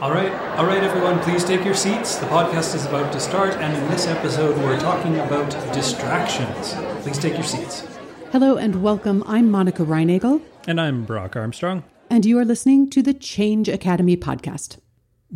All 0.00 0.12
right, 0.12 0.32
all 0.56 0.64
right, 0.66 0.82
everyone, 0.82 1.18
please 1.20 1.42
take 1.44 1.64
your 1.64 1.74
seats. 1.74 2.16
The 2.16 2.26
podcast 2.26 2.74
is 2.76 2.86
about 2.86 3.12
to 3.12 3.18
start, 3.20 3.54
and 3.54 3.76
in 3.76 3.88
this 3.90 4.06
episode, 4.06 4.56
we're 4.58 4.78
talking 4.78 5.18
about 5.18 5.50
distractions. 5.74 6.74
Please 7.02 7.18
take 7.18 7.34
your 7.34 7.42
seats. 7.42 7.84
Hello 8.30 8.56
and 8.56 8.80
welcome. 8.82 9.24
I'm 9.26 9.50
Monica 9.50 9.82
Reinagel, 9.84 10.40
And 10.68 10.80
I'm 10.80 11.04
Brock 11.04 11.34
Armstrong. 11.34 11.82
and 12.10 12.24
you 12.24 12.38
are 12.38 12.44
listening 12.44 12.88
to 12.90 13.02
the 13.02 13.12
Change 13.14 13.68
Academy 13.68 14.16
podcast. 14.16 14.78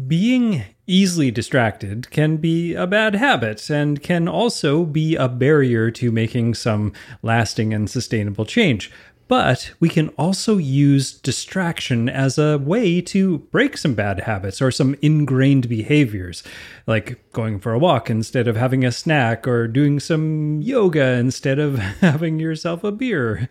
Being 0.07 0.63
easily 0.87 1.31
distracted 1.31 2.11
can 2.11 2.37
be 2.39 2.75
a 2.75 2.87
bad 2.87 3.15
habit 3.17 3.69
and 3.69 4.01
can 4.03 4.27
also 4.29 4.85
be 4.85 5.17
a 5.17 5.29
barrier 5.29 5.91
to 5.91 6.11
making 6.13 6.55
some 6.55 6.93
lasting 7.23 7.75
and 7.75 7.91
sustainable 7.91 8.47
change. 8.47 8.91
But 9.33 9.73
we 9.81 9.89
can 9.89 10.09
also 10.19 10.59
use 10.59 11.15
distraction 11.15 12.11
as 12.11 12.37
a 12.37 12.59
way 12.59 13.01
to 13.01 13.39
break 13.39 13.79
some 13.79 13.95
bad 13.95 14.21
habits 14.21 14.61
or 14.61 14.71
some 14.71 14.95
ingrained 15.01 15.71
behaviors, 15.71 16.43
like 16.87 17.33
going 17.33 17.59
for 17.59 17.73
a 17.73 17.79
walk 17.79 18.11
instead 18.11 18.47
of 18.47 18.57
having 18.57 18.85
a 18.85 18.93
snack 18.93 19.49
or 19.49 19.69
doing 19.69 20.01
some 20.01 20.61
yoga 20.61 21.13
instead 21.13 21.59
of 21.59 21.79
having 22.03 22.41
yourself 22.41 22.85
a 22.85 22.93
beer. 22.93 23.49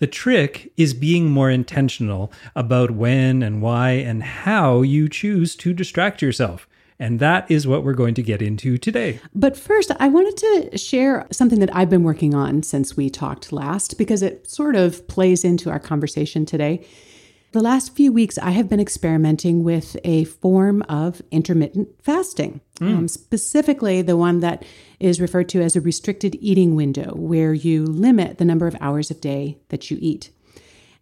The 0.00 0.06
trick 0.06 0.70
is 0.76 0.92
being 0.92 1.30
more 1.30 1.50
intentional 1.50 2.30
about 2.54 2.90
when 2.90 3.42
and 3.42 3.62
why 3.62 3.92
and 3.92 4.22
how 4.22 4.82
you 4.82 5.08
choose 5.08 5.56
to 5.56 5.72
distract 5.72 6.20
yourself. 6.20 6.68
And 6.98 7.20
that 7.20 7.50
is 7.50 7.66
what 7.66 7.84
we're 7.84 7.94
going 7.94 8.14
to 8.14 8.22
get 8.22 8.40
into 8.40 8.78
today. 8.78 9.20
But 9.34 9.56
first, 9.56 9.92
I 10.00 10.08
wanted 10.08 10.36
to 10.70 10.78
share 10.78 11.26
something 11.30 11.60
that 11.60 11.74
I've 11.74 11.90
been 11.90 12.04
working 12.04 12.34
on 12.34 12.62
since 12.62 12.96
we 12.96 13.10
talked 13.10 13.52
last 13.52 13.98
because 13.98 14.22
it 14.22 14.48
sort 14.48 14.76
of 14.76 15.06
plays 15.08 15.44
into 15.44 15.70
our 15.70 15.78
conversation 15.78 16.46
today. 16.46 16.86
The 17.52 17.62
last 17.62 17.94
few 17.94 18.12
weeks, 18.12 18.38
I 18.38 18.50
have 18.50 18.68
been 18.68 18.80
experimenting 18.80 19.62
with 19.62 19.96
a 20.04 20.24
form 20.24 20.82
of 20.88 21.22
intermittent 21.30 21.88
fasting, 22.02 22.60
um, 22.82 23.08
specifically 23.08 24.02
the 24.02 24.16
one 24.16 24.40
that 24.40 24.62
is 25.00 25.20
referred 25.20 25.48
to 25.50 25.62
as 25.62 25.74
a 25.74 25.80
restricted 25.80 26.36
eating 26.40 26.74
window, 26.74 27.14
where 27.14 27.54
you 27.54 27.86
limit 27.86 28.36
the 28.36 28.44
number 28.44 28.66
of 28.66 28.76
hours 28.80 29.10
of 29.10 29.20
day 29.20 29.58
that 29.68 29.90
you 29.90 29.96
eat. 30.00 30.30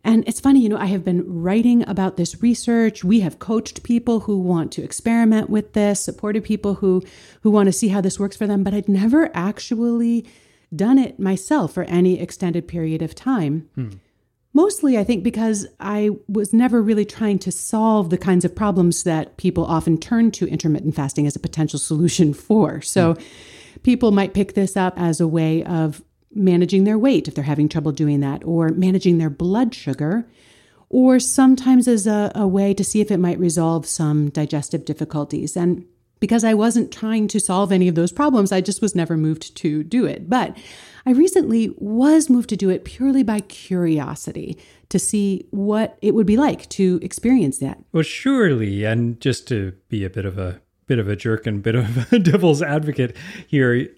And 0.04 0.22
it's 0.28 0.38
funny, 0.38 0.60
you 0.60 0.68
know, 0.68 0.76
I 0.76 0.86
have 0.86 1.02
been 1.02 1.24
writing 1.26 1.82
about 1.88 2.18
this 2.18 2.42
research. 2.42 3.02
We 3.02 3.20
have 3.20 3.38
coached 3.38 3.82
people 3.82 4.20
who 4.20 4.38
want 4.38 4.70
to 4.72 4.82
experiment 4.82 5.48
with 5.48 5.72
this, 5.72 5.98
supported 6.00 6.44
people 6.44 6.74
who 6.74 7.02
who 7.40 7.50
want 7.50 7.68
to 7.68 7.72
see 7.72 7.88
how 7.88 8.02
this 8.02 8.20
works 8.20 8.36
for 8.36 8.46
them, 8.46 8.62
but 8.62 8.74
I'd 8.74 8.88
never 8.88 9.30
actually 9.34 10.26
done 10.74 10.98
it 10.98 11.18
myself 11.18 11.72
for 11.72 11.84
any 11.84 12.20
extended 12.20 12.68
period 12.68 13.00
of 13.00 13.14
time. 13.14 13.68
Hmm. 13.74 13.90
Mostly, 14.52 14.96
I 14.96 15.04
think, 15.04 15.24
because 15.24 15.66
I 15.80 16.10
was 16.28 16.52
never 16.52 16.80
really 16.80 17.04
trying 17.04 17.40
to 17.40 17.50
solve 17.50 18.10
the 18.10 18.18
kinds 18.18 18.44
of 18.44 18.54
problems 18.54 19.02
that 19.02 19.36
people 19.36 19.64
often 19.64 19.98
turn 19.98 20.30
to 20.32 20.46
intermittent 20.46 20.94
fasting 20.94 21.26
as 21.26 21.34
a 21.34 21.40
potential 21.40 21.78
solution 21.78 22.34
for. 22.34 22.82
So, 22.82 23.14
hmm. 23.14 23.22
people 23.82 24.10
might 24.10 24.34
pick 24.34 24.52
this 24.52 24.76
up 24.76 24.94
as 24.98 25.18
a 25.18 25.26
way 25.26 25.64
of 25.64 26.02
managing 26.34 26.84
their 26.84 26.98
weight 26.98 27.28
if 27.28 27.34
they're 27.34 27.44
having 27.44 27.68
trouble 27.68 27.92
doing 27.92 28.20
that, 28.20 28.44
or 28.44 28.70
managing 28.70 29.18
their 29.18 29.30
blood 29.30 29.74
sugar, 29.74 30.26
or 30.88 31.18
sometimes 31.18 31.88
as 31.88 32.06
a, 32.06 32.30
a 32.34 32.46
way 32.46 32.74
to 32.74 32.84
see 32.84 33.00
if 33.00 33.10
it 33.10 33.18
might 33.18 33.38
resolve 33.38 33.86
some 33.86 34.30
digestive 34.30 34.84
difficulties. 34.84 35.56
And 35.56 35.84
because 36.20 36.44
I 36.44 36.54
wasn't 36.54 36.92
trying 36.92 37.28
to 37.28 37.40
solve 37.40 37.72
any 37.72 37.88
of 37.88 37.96
those 37.96 38.12
problems, 38.12 38.52
I 38.52 38.60
just 38.60 38.80
was 38.80 38.94
never 38.94 39.16
moved 39.16 39.56
to 39.56 39.82
do 39.82 40.06
it. 40.06 40.30
But 40.30 40.56
I 41.04 41.10
recently 41.10 41.74
was 41.76 42.30
moved 42.30 42.48
to 42.48 42.56
do 42.56 42.70
it 42.70 42.84
purely 42.84 43.22
by 43.22 43.40
curiosity 43.40 44.56
to 44.88 44.98
see 44.98 45.46
what 45.50 45.98
it 46.00 46.14
would 46.14 46.26
be 46.26 46.36
like 46.36 46.68
to 46.70 46.98
experience 47.02 47.58
that. 47.58 47.78
Well, 47.92 48.04
surely, 48.04 48.84
and 48.84 49.20
just 49.20 49.46
to 49.48 49.74
be 49.88 50.04
a 50.04 50.10
bit 50.10 50.24
of 50.24 50.38
a 50.38 50.62
bit 50.86 50.98
of 50.98 51.08
a 51.08 51.16
jerk 51.16 51.46
and 51.46 51.62
bit 51.62 51.74
of 51.74 52.12
a 52.12 52.18
devil's 52.30 52.62
advocate 52.62 53.16
here. 53.46 53.88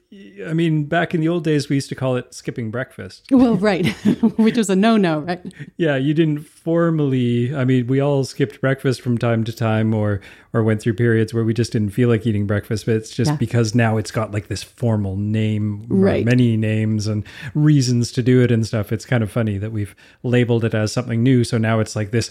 I 0.47 0.53
mean, 0.53 0.84
back 0.84 1.15
in 1.15 1.20
the 1.20 1.28
old 1.28 1.45
days, 1.45 1.69
we 1.69 1.77
used 1.77 1.89
to 1.89 1.95
call 1.95 2.17
it 2.17 2.33
skipping 2.33 2.71
breakfast. 2.71 3.27
Well, 3.31 3.56
right, 3.56 3.87
which 4.37 4.56
was 4.56 4.71
a 4.71 4.77
no 4.77 4.97
no, 4.97 5.19
right? 5.21 5.41
Yeah, 5.77 5.97
you 5.97 6.15
didn't 6.15 6.41
formally. 6.41 7.55
I 7.55 7.65
mean, 7.65 7.87
we 7.88 8.00
all 8.00 8.25
skipped 8.25 8.61
breakfast 8.61 9.00
from 9.03 9.19
time 9.19 9.44
to 9.44 9.53
time, 9.53 9.93
or 9.94 10.21
or 10.53 10.62
went 10.62 10.81
through 10.81 10.94
periods 10.94 11.34
where 11.34 11.44
we 11.44 11.53
just 11.53 11.72
didn't 11.72 11.91
feel 11.91 12.09
like 12.09 12.27
eating 12.27 12.47
breakfast. 12.47 12.87
But 12.87 12.97
it's 12.97 13.11
just 13.11 13.32
Yeah. 13.32 13.37
because 13.37 13.75
now 13.75 13.97
it's 13.99 14.11
got 14.11 14.32
like 14.32 14.49
this 14.49 14.62
formal 14.62 15.16
name, 15.16 15.82
uh, 15.91 15.94
Right. 15.94 16.25
Many 16.25 16.56
names 16.56 17.06
and 17.06 17.25
reasons 17.55 18.11
to 18.12 18.22
do 18.22 18.43
it 18.43 18.50
and 18.50 18.66
stuff. 18.66 18.93
It's 18.93 19.05
kind 19.05 19.22
of 19.22 19.31
funny 19.31 19.59
that 19.59 19.72
we've 19.72 19.94
labeled 20.22 20.65
it 20.65 20.72
as 20.75 20.93
something 20.93 21.22
new. 21.22 21.44
So 21.44 21.59
now 21.59 21.81
it's 21.81 21.94
like 21.97 22.11
this. 22.11 22.31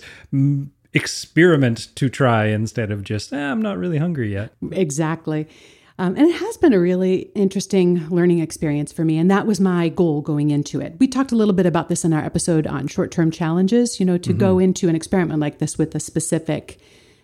Experiment 0.95 1.89
to 1.95 2.09
try 2.09 2.45
instead 2.47 2.89
of 2.91 3.03
just 3.03 3.31
eh, 3.33 3.37
i'm 3.51 3.61
not 3.61 3.77
really 3.77 3.97
hungry 3.97 4.31
yet 4.31 4.51
Exactly. 4.71 5.47
Um, 5.97 6.15
and 6.17 6.27
it 6.27 6.35
has 6.35 6.57
been 6.57 6.73
a 6.73 6.79
really 6.79 7.31
interesting 7.35 8.09
learning 8.09 8.39
experience 8.39 8.91
for 8.91 9.05
me. 9.05 9.17
And 9.17 9.31
that 9.31 9.47
was 9.47 9.61
my 9.61 9.87
goal 9.87 10.21
going 10.21 10.49
into 10.51 10.81
it. 10.81 10.95
We 10.99 11.07
talked 11.07 11.31
a 11.31 11.35
little 11.35 11.53
bit 11.53 11.65
about 11.65 11.87
this 11.87 12.03
in 12.03 12.11
our 12.11 12.23
episode 12.23 12.67
on 12.67 12.87
short 12.87 13.11
term 13.11 13.31
challenges, 13.31 13.97
you 13.99 14.05
know, 14.05 14.17
to 14.17 14.33
go 14.33 14.59
into 14.59 14.89
an 14.89 14.95
experiment 14.95 15.39
like 15.39 15.59
this 15.59 15.77
with 15.77 15.95
a 15.95 15.99
specific 16.01 16.79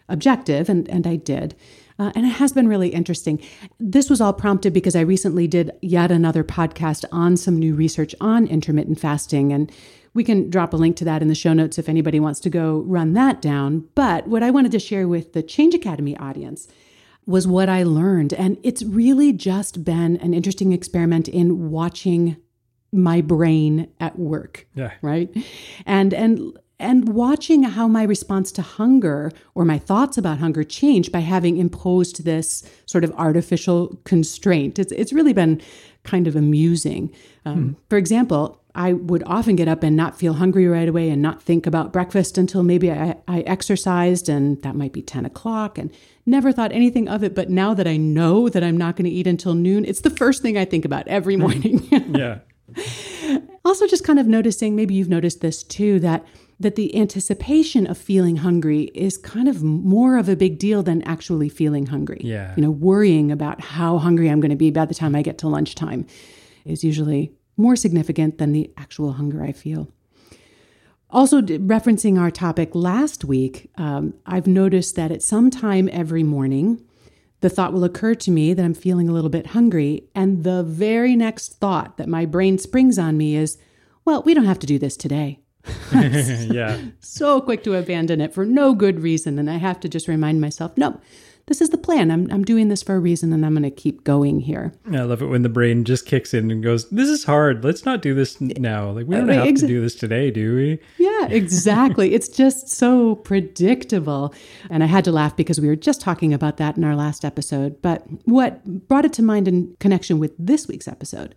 objective. 0.07 0.69
And, 0.69 0.88
and 0.89 1.05
I 1.05 1.17
did. 1.17 1.53
Uh, 1.99 2.11
and 2.15 2.25
it 2.25 2.29
has 2.29 2.53
been 2.53 2.67
really 2.67 2.89
interesting. 2.89 3.41
This 3.77 4.09
was 4.09 4.21
all 4.21 4.33
prompted 4.33 4.71
because 4.71 4.95
I 4.95 5.01
recently 5.01 5.47
did 5.47 5.71
yet 5.81 6.09
another 6.09 6.43
podcast 6.43 7.03
on 7.11 7.35
some 7.35 7.59
new 7.59 7.75
research 7.75 8.15
on 8.21 8.47
intermittent 8.47 8.99
fasting. 8.99 9.51
And 9.51 9.69
we 10.13 10.23
can 10.23 10.49
drop 10.49 10.73
a 10.73 10.77
link 10.77 10.97
to 10.97 11.05
that 11.05 11.22
in 11.22 11.27
the 11.27 11.35
show 11.35 11.53
notes 11.53 11.77
if 11.77 11.88
anybody 11.88 12.19
wants 12.19 12.39
to 12.41 12.49
go 12.49 12.79
run 12.79 13.13
that 13.13 13.41
down. 13.41 13.88
But 13.95 14.27
what 14.27 14.44
I 14.44 14.51
wanted 14.51 14.72
to 14.73 14.79
share 14.79 15.07
with 15.07 15.33
the 15.33 15.44
Change 15.44 15.73
Academy 15.73 16.17
audience 16.17 16.67
was 17.25 17.47
what 17.47 17.69
I 17.69 17.83
learned. 17.83 18.33
And 18.33 18.57
it's 18.63 18.83
really 18.83 19.31
just 19.31 19.83
been 19.83 20.17
an 20.17 20.33
interesting 20.33 20.73
experiment 20.73 21.27
in 21.27 21.69
watching 21.69 22.38
my 22.91 23.21
brain 23.21 23.89
at 24.00 24.19
work. 24.19 24.67
Yeah. 24.75 24.91
Right. 25.01 25.29
And 25.85 26.13
and 26.13 26.57
and 26.81 27.09
watching 27.09 27.64
how 27.64 27.88
my 27.88 28.03
response 28.03 28.52
to 28.53 28.62
hunger 28.62 29.31
or 29.56 29.64
my 29.64 29.78
thoughts 29.78 30.18
about 30.18 30.40
hunger 30.40 30.64
changed 30.64 31.12
by 31.12 31.19
having 31.19 31.58
imposed 31.58 32.25
this 32.25 32.64
sort 32.86 33.03
of 33.03 33.14
artificial 33.18 34.00
constraint. 34.03 34.80
It's 34.80 34.92
it's 34.92 35.14
really 35.14 35.34
been 35.34 35.62
kind 36.03 36.28
of 36.28 36.36
amusing. 36.36 37.14
Um, 37.46 37.78
For 37.90 37.97
example, 37.97 38.59
I 38.74 38.94
would 38.94 39.24
often 39.25 39.56
get 39.56 39.68
up 39.68 39.84
and 39.84 39.96
not 39.96 40.18
feel 40.18 40.34
hungry 40.34 40.68
right 40.68 40.88
away 40.88 41.09
and 41.09 41.22
not 41.22 41.44
think 41.44 41.68
about 41.68 41.94
breakfast 41.94 42.38
until 42.38 42.64
maybe 42.64 42.92
I, 42.92 43.16
I 43.28 43.42
exercised 43.42 44.30
and 44.30 44.62
that 44.63 44.75
might 44.75 44.94
be 44.94 45.02
10 45.02 45.25
o'clock 45.25 45.78
and 45.78 45.92
never 46.25 46.52
thought 46.52 46.72
anything 46.72 47.08
of 47.08 47.24
it. 47.24 47.36
But 47.36 47.50
now 47.50 47.74
that 47.74 47.88
I 47.88 47.98
know 47.98 48.50
that 48.50 48.63
I'm 48.63 48.78
not 48.78 48.96
going 48.96 49.06
to 49.06 49.12
eat 49.12 49.28
until 49.28 49.53
noon, 49.53 49.86
it's 49.86 50.02
the 50.02 50.09
first 50.09 50.42
thing 50.42 50.58
I 50.58 50.66
think 50.66 50.86
about 50.86 51.08
every 51.08 51.36
morning. 51.36 51.88
yeah 52.16 52.40
also 53.66 53.88
just 53.88 54.03
kind 54.03 54.19
of 54.19 54.28
noticing 54.28 54.75
maybe 54.75 54.94
you've 54.94 55.09
noticed 55.09 55.42
this 55.42 55.63
too 55.63 56.00
that 56.00 56.25
that 56.61 56.75
the 56.75 56.95
anticipation 56.95 57.85
of 57.88 57.97
feeling 57.97 58.38
hungry 58.38 58.83
is 58.94 59.17
kind 59.17 59.47
of 59.47 59.61
more 59.63 60.17
of 60.17 60.27
a 60.29 60.35
big 60.35 60.57
deal 60.59 60.83
than 60.83 61.01
actually 61.03 61.49
feeling 61.49 61.88
hungry 61.88 62.22
Yeah. 62.23 62.53
you 62.55 62.61
know 62.63 62.72
worrying 62.72 63.31
about 63.31 63.61
how 63.61 63.97
hungry 63.97 64.29
i'm 64.29 64.39
going 64.39 64.51
to 64.51 64.55
be 64.55 64.71
by 64.71 64.85
the 64.85 64.95
time 64.95 65.16
i 65.16 65.21
get 65.21 65.38
to 65.39 65.47
lunchtime 65.47 66.05
is 66.66 66.83
usually 66.83 67.31
more 67.57 67.75
significant 67.75 68.38
than 68.38 68.51
the 68.51 68.71
actual 68.77 69.13
hunger 69.13 69.44
i 69.44 69.51
feel 69.51 69.91
also 71.09 71.41
d- 71.41 71.57
referencing 71.57 72.19
our 72.19 72.31
topic 72.31 72.73
last 72.73 73.25
week 73.25 73.69
um, 73.77 74.13
i've 74.25 74.47
noticed 74.47 74.95
that 74.95 75.11
at 75.11 75.21
some 75.21 75.50
time 75.50 75.89
every 75.91 76.23
morning 76.23 76.83
the 77.41 77.50
thought 77.50 77.73
will 77.73 77.83
occur 77.83 78.13
to 78.13 78.29
me 78.29 78.53
that 78.53 78.63
I'm 78.63 78.75
feeling 78.75 79.09
a 79.09 79.11
little 79.13 79.27
bit 79.31 79.47
hungry. 79.47 80.03
And 80.13 80.44
the 80.44 80.61
very 80.61 81.16
next 81.16 81.59
thought 81.59 81.97
that 81.97 82.07
my 82.07 82.23
brain 82.23 82.59
springs 82.59 83.00
on 83.00 83.17
me 83.17 83.35
is, 83.35 83.57
well, 84.05 84.21
we 84.21 84.35
don't 84.35 84.45
have 84.45 84.59
to 84.59 84.67
do 84.67 84.77
this 84.77 84.95
today. 84.95 85.39
yeah 85.94 86.79
So 86.99 87.41
quick 87.41 87.63
to 87.63 87.75
abandon 87.75 88.22
it 88.22 88.33
for 88.33 88.45
no 88.45 88.73
good 88.73 89.01
reason. 89.01 89.38
And 89.39 89.49
I 89.49 89.57
have 89.57 89.79
to 89.81 89.89
just 89.89 90.07
remind 90.07 90.41
myself, 90.41 90.77
no, 90.77 90.99
this 91.47 91.62
is 91.62 91.69
the 91.69 91.77
plan. 91.77 92.12
I'm, 92.12 92.31
I'm 92.31 92.44
doing 92.44 92.69
this 92.69 92.81
for 92.81 92.95
a 92.95 93.00
reason 93.00 93.33
and 93.33 93.45
I'm 93.45 93.53
going 93.53 93.63
to 93.63 93.71
keep 93.71 94.03
going 94.03 94.39
here. 94.39 94.74
I 94.91 95.01
love 95.01 95.21
it 95.21 95.25
when 95.25 95.41
the 95.41 95.50
brain 95.50 95.83
just 95.83 96.06
kicks 96.06 96.33
in 96.33 96.51
and 96.51 96.63
goes, 96.63 96.89
"This 96.89 97.09
is 97.09 97.24
hard. 97.25 97.63
Let's 97.63 97.83
not 97.83 98.01
do 98.01 98.13
this 98.13 98.39
now. 98.39 98.91
Like 98.91 99.07
we 99.07 99.15
don't 99.15 99.27
have 99.27 99.56
to 99.56 99.68
do 99.68 99.81
this 99.81 99.95
today, 99.95 100.31
do 100.31 100.56
we?" 100.56 100.80
Yeah, 100.97 101.27
exactly. 101.27 102.13
it's 102.13 102.30
just 102.30 102.69
so 102.69 103.15
predictable. 103.15 104.33
And 104.69 104.83
I 104.83 104.86
had 104.86 105.03
to 105.06 105.12
laugh 105.12 105.36
because 105.36 105.59
we 105.59 105.68
were 105.68 105.75
just 105.75 106.00
talking 106.00 106.33
about 106.33 106.57
that 106.57 106.77
in 106.77 106.83
our 106.83 106.95
last 106.95 107.25
episode. 107.25 107.81
But 107.81 108.06
what 108.25 108.88
brought 108.88 109.06
it 109.06 109.13
to 109.13 109.24
mind 109.24 109.47
in 109.47 109.75
connection 109.80 110.19
with 110.19 110.33
this 110.38 110.68
week's 110.68 110.88
episode 110.88 111.36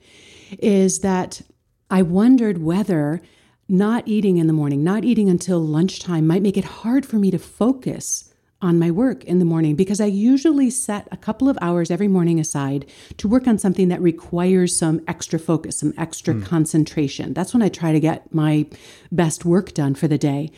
is 0.60 1.00
that 1.00 1.43
I 1.90 2.02
wondered 2.02 2.58
whether 2.58 3.20
not 3.69 4.06
eating 4.06 4.37
in 4.37 4.46
the 4.46 4.52
morning, 4.52 4.84
not 4.84 5.05
eating 5.05 5.28
until 5.28 5.61
lunchtime, 5.61 6.26
might 6.26 6.43
make 6.43 6.56
it 6.56 6.64
hard 6.64 7.06
for 7.06 7.16
me 7.16 7.31
to 7.31 7.38
focus 7.38 8.32
on 8.64 8.78
my 8.78 8.90
work 8.90 9.25
in 9.25 9.38
the 9.38 9.44
morning 9.44 9.76
because 9.76 10.00
I 10.00 10.06
usually 10.06 10.70
set 10.70 11.06
a 11.12 11.19
couple 11.19 11.50
of 11.50 11.58
hours 11.61 11.90
every 11.90 12.08
morning 12.08 12.40
aside 12.40 12.87
to 13.19 13.28
work 13.28 13.46
on 13.46 13.58
something 13.58 13.88
that 13.88 14.00
requires 14.00 14.75
some 14.75 15.02
extra 15.06 15.38
focus, 15.38 15.78
some 15.78 15.93
extra 15.99 16.32
hmm. 16.32 16.43
concentration. 16.43 17.34
That's 17.34 17.52
when 17.52 17.62
I 17.62 17.69
try 17.69 17.93
to 17.93 18.00
get 18.00 18.32
my 18.34 18.66
best 19.12 19.44
work 19.44 19.75
done 19.75 19.94
for 19.94 20.08
the 20.08 20.19
day. 20.19 20.50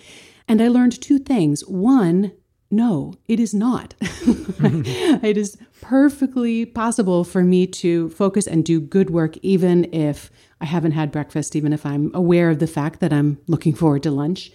And 0.47 0.63
I 0.63 0.69
learned 0.69 1.01
two 1.01 1.19
things. 1.19 1.67
One, 1.67 2.33
no, 2.71 3.15
it 3.29 3.39
is 3.39 3.55
not. 3.55 3.95
it 4.01 5.37
is 5.37 5.57
perfectly 5.81 6.67
possible 6.67 7.23
for 7.25 7.43
me 7.43 7.67
to 7.67 8.11
focus 8.11 8.47
and 8.47 8.65
do 8.65 8.81
good 8.81 9.11
work 9.11 9.37
even 9.39 9.93
if 9.95 10.31
I 10.61 10.65
haven't 10.65 10.93
had 10.93 11.13
breakfast, 11.13 11.55
even 11.55 11.73
if 11.73 11.87
I'm 11.87 12.11
aware 12.15 12.51
of 12.51 12.59
the 12.59 12.67
fact 12.67 13.01
that 13.01 13.13
I'm 13.13 13.39
looking 13.47 13.75
forward 13.75 14.03
to 14.05 14.11
lunch. 14.11 14.51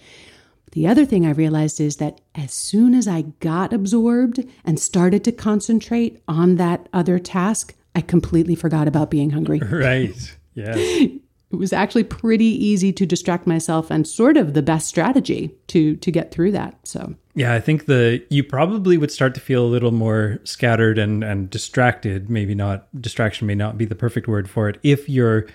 The 0.72 0.86
other 0.86 1.04
thing 1.04 1.26
I 1.26 1.30
realized 1.30 1.80
is 1.80 1.96
that 1.96 2.20
as 2.34 2.52
soon 2.52 2.94
as 2.94 3.06
I 3.06 3.22
got 3.40 3.72
absorbed 3.72 4.44
and 4.64 4.80
started 4.80 5.22
to 5.24 5.32
concentrate 5.32 6.22
on 6.26 6.56
that 6.56 6.88
other 6.92 7.18
task, 7.18 7.74
I 7.94 8.00
completely 8.00 8.54
forgot 8.54 8.88
about 8.88 9.10
being 9.10 9.30
hungry. 9.30 9.60
Right. 9.70 10.36
Yes. 10.54 10.76
it 10.76 11.22
was 11.50 11.72
actually 11.72 12.04
pretty 12.04 12.44
easy 12.44 12.92
to 12.92 13.06
distract 13.06 13.46
myself 13.46 13.90
and 13.90 14.06
sort 14.06 14.36
of 14.36 14.52
the 14.52 14.62
best 14.62 14.86
strategy 14.86 15.54
to 15.68 15.96
to 15.96 16.10
get 16.10 16.30
through 16.30 16.52
that. 16.52 16.78
So 16.86 17.14
yeah, 17.34 17.54
I 17.54 17.60
think 17.60 17.86
the 17.86 18.22
you 18.28 18.44
probably 18.44 18.98
would 18.98 19.10
start 19.10 19.34
to 19.34 19.40
feel 19.40 19.64
a 19.64 19.66
little 19.66 19.90
more 19.90 20.38
scattered 20.44 20.98
and 20.98 21.24
and 21.24 21.48
distracted. 21.48 22.28
Maybe 22.28 22.54
not 22.54 22.88
distraction 23.00 23.46
may 23.46 23.54
not 23.54 23.78
be 23.78 23.84
the 23.84 23.94
perfect 23.94 24.28
word 24.28 24.50
for 24.50 24.68
it. 24.68 24.78
If 24.82 25.08
your 25.08 25.46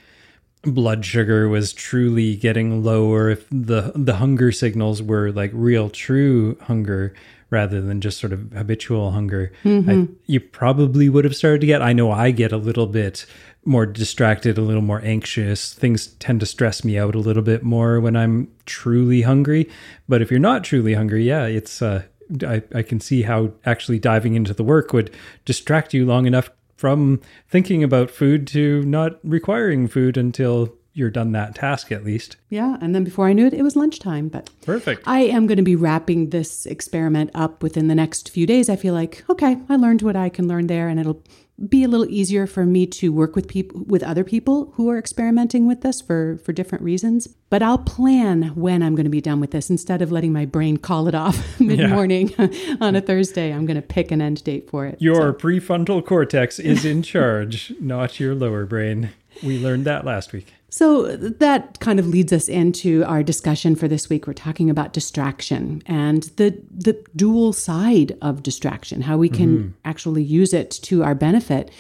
blood 0.64 1.06
sugar 1.06 1.48
was 1.48 1.74
truly 1.74 2.36
getting 2.36 2.84
lower, 2.84 3.30
if 3.30 3.48
the 3.50 3.92
the 3.96 4.16
hunger 4.16 4.52
signals 4.52 5.04
were 5.04 5.32
like 5.32 5.52
real, 5.54 5.90
true 5.90 6.58
hunger 6.62 7.14
rather 7.50 7.80
than 7.80 8.02
just 8.02 8.20
sort 8.20 8.34
of 8.34 8.52
habitual 8.52 9.12
hunger, 9.12 9.52
mm-hmm. 9.64 9.90
I, 9.90 10.08
you 10.26 10.40
probably 10.40 11.10
would 11.10 11.26
have 11.26 11.36
started 11.36 11.62
to 11.62 11.68
get. 11.68 11.84
I 11.84 11.94
know 11.94 12.12
I 12.12 12.32
get 12.32 12.52
a 12.52 12.58
little 12.58 12.88
bit 12.88 13.28
more 13.68 13.86
distracted, 13.86 14.58
a 14.58 14.62
little 14.62 14.82
more 14.82 15.02
anxious. 15.04 15.74
Things 15.74 16.08
tend 16.20 16.40
to 16.40 16.46
stress 16.46 16.84
me 16.84 16.98
out 16.98 17.16
a 17.16 17.20
little 17.20 17.44
bit 17.44 17.64
more 17.64 18.00
when 18.00 18.16
I'm 18.16 18.48
truly 18.66 19.22
hungry. 19.22 19.70
But 20.08 20.22
if 20.22 20.32
you're 20.32 20.40
not 20.40 20.64
truly 20.64 20.94
hungry, 20.94 21.24
yeah, 21.24 21.46
it's 21.46 21.82
uh, 21.82 22.04
I, 22.44 22.64
I 22.74 22.82
can 22.82 23.00
see 23.00 23.24
how 23.24 23.52
actually 23.66 24.00
diving 24.00 24.36
into 24.36 24.54
the 24.54 24.64
work 24.64 24.94
would 24.94 25.12
distract 25.46 25.94
you 25.94 26.06
long 26.06 26.26
enough 26.26 26.50
from 26.78 27.22
thinking 27.50 27.84
about 27.84 28.10
food 28.12 28.48
to 28.48 28.84
not 28.84 29.20
requiring 29.24 29.88
food 29.88 30.16
until 30.16 30.74
you're 30.94 31.10
done 31.12 31.32
that 31.32 31.54
task 31.54 31.92
at 31.92 32.04
least. 32.04 32.38
Yeah, 32.50 32.78
and 32.82 32.96
then 32.96 33.04
before 33.04 33.28
I 33.28 33.34
knew 33.34 33.46
it, 33.46 33.54
it 33.54 33.62
was 33.62 33.76
lunchtime. 33.76 34.30
But 34.30 34.50
perfect. 34.64 35.04
I 35.06 35.20
am 35.20 35.46
going 35.46 35.58
to 35.58 35.64
be 35.64 35.76
wrapping 35.76 36.32
this 36.32 36.66
experiment 36.66 37.30
up 37.36 37.62
within 37.62 37.88
the 37.88 37.96
next 37.96 38.30
few 38.30 38.48
days. 38.48 38.68
I 38.70 38.76
feel 38.76 38.94
like 38.94 39.24
okay, 39.30 39.58
I 39.70 39.76
learned 39.76 40.02
what 40.02 40.16
I 40.16 40.30
can 40.30 40.48
learn 40.48 40.68
there, 40.68 40.88
and 40.88 41.00
it'll 41.00 41.22
be 41.70 41.84
a 41.84 41.88
little 41.88 42.08
easier 42.08 42.46
for 42.46 42.66
me 42.66 42.86
to 42.86 43.12
work 43.12 43.36
with 43.36 43.48
people 43.48 43.84
with 43.86 44.04
other 44.04 44.24
people 44.24 44.72
who 44.76 44.90
are 44.90 44.98
experimenting 44.98 45.68
with 45.68 45.82
this 45.82 46.02
for 46.02 46.38
for 46.46 46.54
different 46.54 46.84
reasons 46.84 47.28
but 47.50 47.64
i'll 47.64 47.80
plan 47.80 48.50
when 48.50 48.84
i'm 48.84 48.94
going 48.96 49.06
to 49.06 49.10
be 49.10 49.22
done 49.22 49.40
with 49.40 49.52
this. 49.52 49.70
Instead 49.70 50.02
of 50.02 50.12
letting 50.12 50.32
my 50.32 50.46
brain 50.46 50.78
call 50.78 51.08
it 51.08 51.16
off 51.16 51.60
mid-morning 51.60 52.32
on 52.82 52.96
a 52.96 53.02
thursday 53.02 53.52
i'm 53.52 53.66
going 53.66 53.76
to 53.76 53.82
pick 53.82 54.12
an 54.12 54.22
end 54.22 54.44
date 54.44 54.70
for 54.70 54.86
it 54.86 55.02
your 55.02 55.16
so. 55.16 55.34
prefrontal 55.34 56.06
cortex 56.06 56.60
is 56.60 56.86
in 56.86 57.02
charge 57.02 57.74
not 57.80 58.20
your 58.20 58.36
lower 58.36 58.66
brain 58.66 59.10
we 59.44 59.60
learned 59.60 59.86
that 59.86 60.06
last 60.06 60.34
week 60.34 60.54
so 60.70 61.16
that 61.16 61.80
kind 61.80 62.00
of 62.00 62.08
leads 62.08 62.34
us 62.34 62.50
into 62.50 63.04
our 63.06 63.24
discussion 63.24 63.76
for 63.76 63.88
this 63.88 64.10
week. 64.10 64.28
We're 64.28 64.34
talking 64.34 64.70
about 64.70 64.92
distraction 64.92 65.82
and 65.86 66.24
the 66.36 66.62
the 66.70 67.02
dual 67.16 67.54
side 67.54 68.18
of 68.22 68.44
distraction, 68.44 69.02
how 69.02 69.18
we 69.18 69.30
can 69.30 69.58
mm-hmm. 69.58 69.70
actually 69.86 70.24
use 70.24 70.54
it 70.54 70.72
to 70.72 71.04
our 71.04 71.16
benefit. 71.16 71.72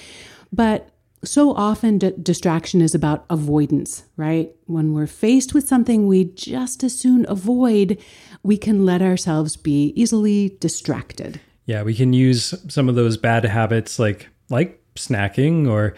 But 0.53 0.89
so 1.25 1.53
often 1.53 1.97
d- 1.97 2.13
distraction 2.21 2.79
is 2.79 2.95
about 2.95 3.25
avoidance, 3.29 4.03
right? 4.15 4.55
When 4.67 4.93
we're 4.93 5.07
faced 5.07 5.53
with 5.53 5.67
something 5.67 6.07
we 6.07 6.25
just 6.25 6.83
as 6.83 6.97
soon 6.97 7.25
avoid, 7.27 8.01
we 8.43 8.57
can 8.57 8.85
let 8.85 9.01
ourselves 9.01 9.57
be 9.57 9.91
easily 9.97 10.55
distracted. 10.61 11.41
Yeah, 11.65 11.83
we 11.83 11.93
can 11.93 12.13
use 12.13 12.53
some 12.69 12.87
of 12.87 12.95
those 12.95 13.17
bad 13.17 13.43
habits 13.43 13.99
like 13.99 14.29
like 14.49 14.81
snacking 14.95 15.69
or 15.69 15.93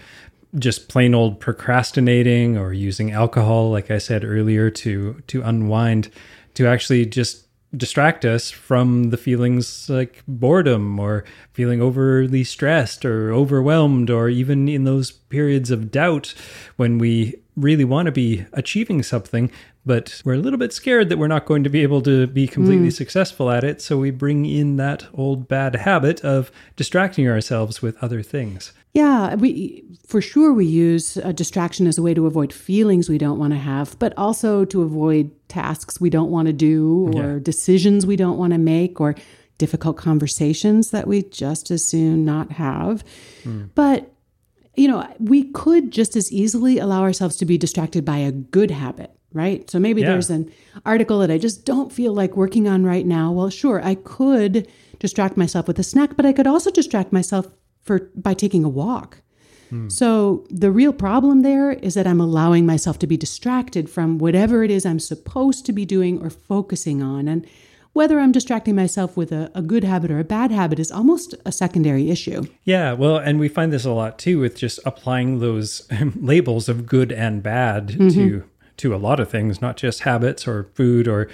just 0.57 0.89
plain 0.89 1.13
old 1.13 1.39
procrastinating 1.39 2.57
or 2.57 2.73
using 2.73 3.11
alcohol 3.11 3.69
like 3.69 3.91
i 3.91 3.97
said 3.97 4.23
earlier 4.23 4.69
to 4.69 5.21
to 5.27 5.41
unwind 5.43 6.09
to 6.55 6.65
actually 6.67 7.05
just 7.05 7.45
distract 7.77 8.25
us 8.25 8.49
from 8.49 9.11
the 9.11 9.17
feelings 9.17 9.87
like 9.89 10.23
boredom 10.27 10.99
or 10.99 11.23
feeling 11.53 11.81
overly 11.81 12.43
stressed 12.43 13.05
or 13.05 13.31
overwhelmed 13.31 14.09
or 14.09 14.27
even 14.27 14.67
in 14.67 14.85
those 14.85 15.11
periods 15.11 15.69
of 15.69 15.91
doubt 15.91 16.33
when 16.77 16.97
we 16.97 17.35
really 17.59 17.85
want 17.85 18.05
to 18.05 18.11
be 18.11 18.45
achieving 18.53 19.03
something 19.03 19.51
but 19.85 20.21
we're 20.25 20.33
a 20.33 20.39
little 20.39 20.59
bit 20.59 20.73
scared 20.73 21.09
that 21.09 21.17
we're 21.17 21.27
not 21.27 21.45
going 21.45 21.63
to 21.63 21.69
be 21.69 21.81
able 21.81 22.01
to 22.01 22.27
be 22.27 22.47
completely 22.47 22.89
mm. 22.89 22.93
successful 22.93 23.49
at 23.49 23.63
it 23.63 23.81
so 23.81 23.97
we 23.97 24.11
bring 24.11 24.45
in 24.45 24.77
that 24.77 25.05
old 25.13 25.47
bad 25.47 25.75
habit 25.75 26.23
of 26.23 26.51
distracting 26.75 27.27
ourselves 27.27 27.81
with 27.81 28.01
other 28.03 28.21
things 28.21 28.73
yeah, 28.93 29.35
we 29.35 29.83
for 30.07 30.21
sure 30.21 30.51
we 30.51 30.65
use 30.65 31.17
a 31.17 31.31
distraction 31.31 31.85
as 31.85 31.97
a 31.97 32.01
way 32.01 32.15
to 32.15 32.25
avoid 32.25 32.51
feelings 32.51 33.07
we 33.07 33.19
don't 33.19 33.37
want 33.37 33.53
to 33.53 33.59
have, 33.59 33.97
but 33.99 34.13
also 34.17 34.65
to 34.65 34.81
avoid 34.81 35.31
tasks 35.47 36.01
we 36.01 36.09
don't 36.09 36.31
want 36.31 36.47
to 36.47 36.53
do 36.53 37.11
or 37.13 37.33
yeah. 37.33 37.39
decisions 37.39 38.05
we 38.05 38.15
don't 38.15 38.37
want 38.37 38.53
to 38.53 38.59
make 38.59 38.99
or 38.99 39.15
difficult 39.59 39.97
conversations 39.97 40.89
that 40.89 41.07
we 41.07 41.21
just 41.23 41.69
as 41.69 41.87
soon 41.87 42.25
not 42.25 42.53
have. 42.53 43.03
Mm. 43.43 43.69
But 43.75 44.11
you 44.79 44.87
know, 44.87 45.05
we 45.19 45.43
could 45.51 45.91
just 45.91 46.15
as 46.15 46.31
easily 46.31 46.79
allow 46.79 47.01
ourselves 47.01 47.35
to 47.35 47.45
be 47.45 47.57
distracted 47.57 48.05
by 48.05 48.17
a 48.17 48.31
good 48.31 48.71
habit, 48.71 49.11
right? 49.33 49.69
So 49.69 49.77
maybe 49.77 49.99
yeah. 49.99 50.11
there's 50.11 50.29
an 50.29 50.49
article 50.85 51.19
that 51.19 51.29
I 51.29 51.37
just 51.37 51.65
don't 51.65 51.91
feel 51.91 52.13
like 52.13 52.37
working 52.37 52.65
on 52.65 52.85
right 52.85 53.05
now. 53.05 53.29
Well, 53.29 53.49
sure, 53.49 53.83
I 53.83 53.95
could 53.95 54.69
distract 54.99 55.35
myself 55.35 55.67
with 55.67 55.79
a 55.79 55.83
snack, 55.83 56.15
but 56.15 56.25
I 56.25 56.31
could 56.31 56.47
also 56.47 56.71
distract 56.71 57.11
myself 57.11 57.47
for 57.81 58.09
by 58.15 58.33
taking 58.33 58.63
a 58.63 58.69
walk. 58.69 59.21
Hmm. 59.69 59.89
So 59.89 60.47
the 60.49 60.71
real 60.71 60.93
problem 60.93 61.41
there 61.41 61.73
is 61.73 61.95
that 61.95 62.07
I'm 62.07 62.21
allowing 62.21 62.65
myself 62.65 62.99
to 62.99 63.07
be 63.07 63.17
distracted 63.17 63.89
from 63.89 64.17
whatever 64.17 64.63
it 64.63 64.71
is 64.71 64.85
I'm 64.85 64.99
supposed 64.99 65.65
to 65.65 65.73
be 65.73 65.83
doing 65.83 66.21
or 66.21 66.29
focusing 66.29 67.03
on. 67.03 67.27
And 67.27 67.45
whether 67.93 68.19
I'm 68.19 68.31
distracting 68.31 68.75
myself 68.75 69.17
with 69.17 69.31
a, 69.31 69.51
a, 69.55 69.61
good 69.61 69.83
habit 69.83 70.11
or 70.11 70.19
a 70.19 70.23
bad 70.23 70.51
habit 70.51 70.79
is 70.79 70.91
almost 70.91 71.35
a 71.45 71.51
secondary 71.51 72.09
issue. 72.09 72.43
Yeah, 72.63 72.93
well, 72.93 73.17
and 73.17 73.39
we 73.39 73.49
find 73.49 73.73
this 73.73 73.85
a 73.85 73.91
lot 73.91 74.19
too 74.19 74.39
with 74.39 74.55
just 74.55 74.79
applying 74.85 75.39
those 75.39 75.87
labels 76.15 76.69
of 76.69 76.85
good 76.85 77.11
and 77.11 77.41
bad 77.41 77.89
mm-hmm. 77.89 78.09
to 78.09 78.43
to 78.79 78.95
a 78.95 78.97
lot 78.97 79.19
of 79.19 79.29
things, 79.29 79.61
not 79.61 79.77
just 79.77 80.01
habits 80.01 80.47
or 80.47 80.63
food 80.73 81.07
or 81.07 81.29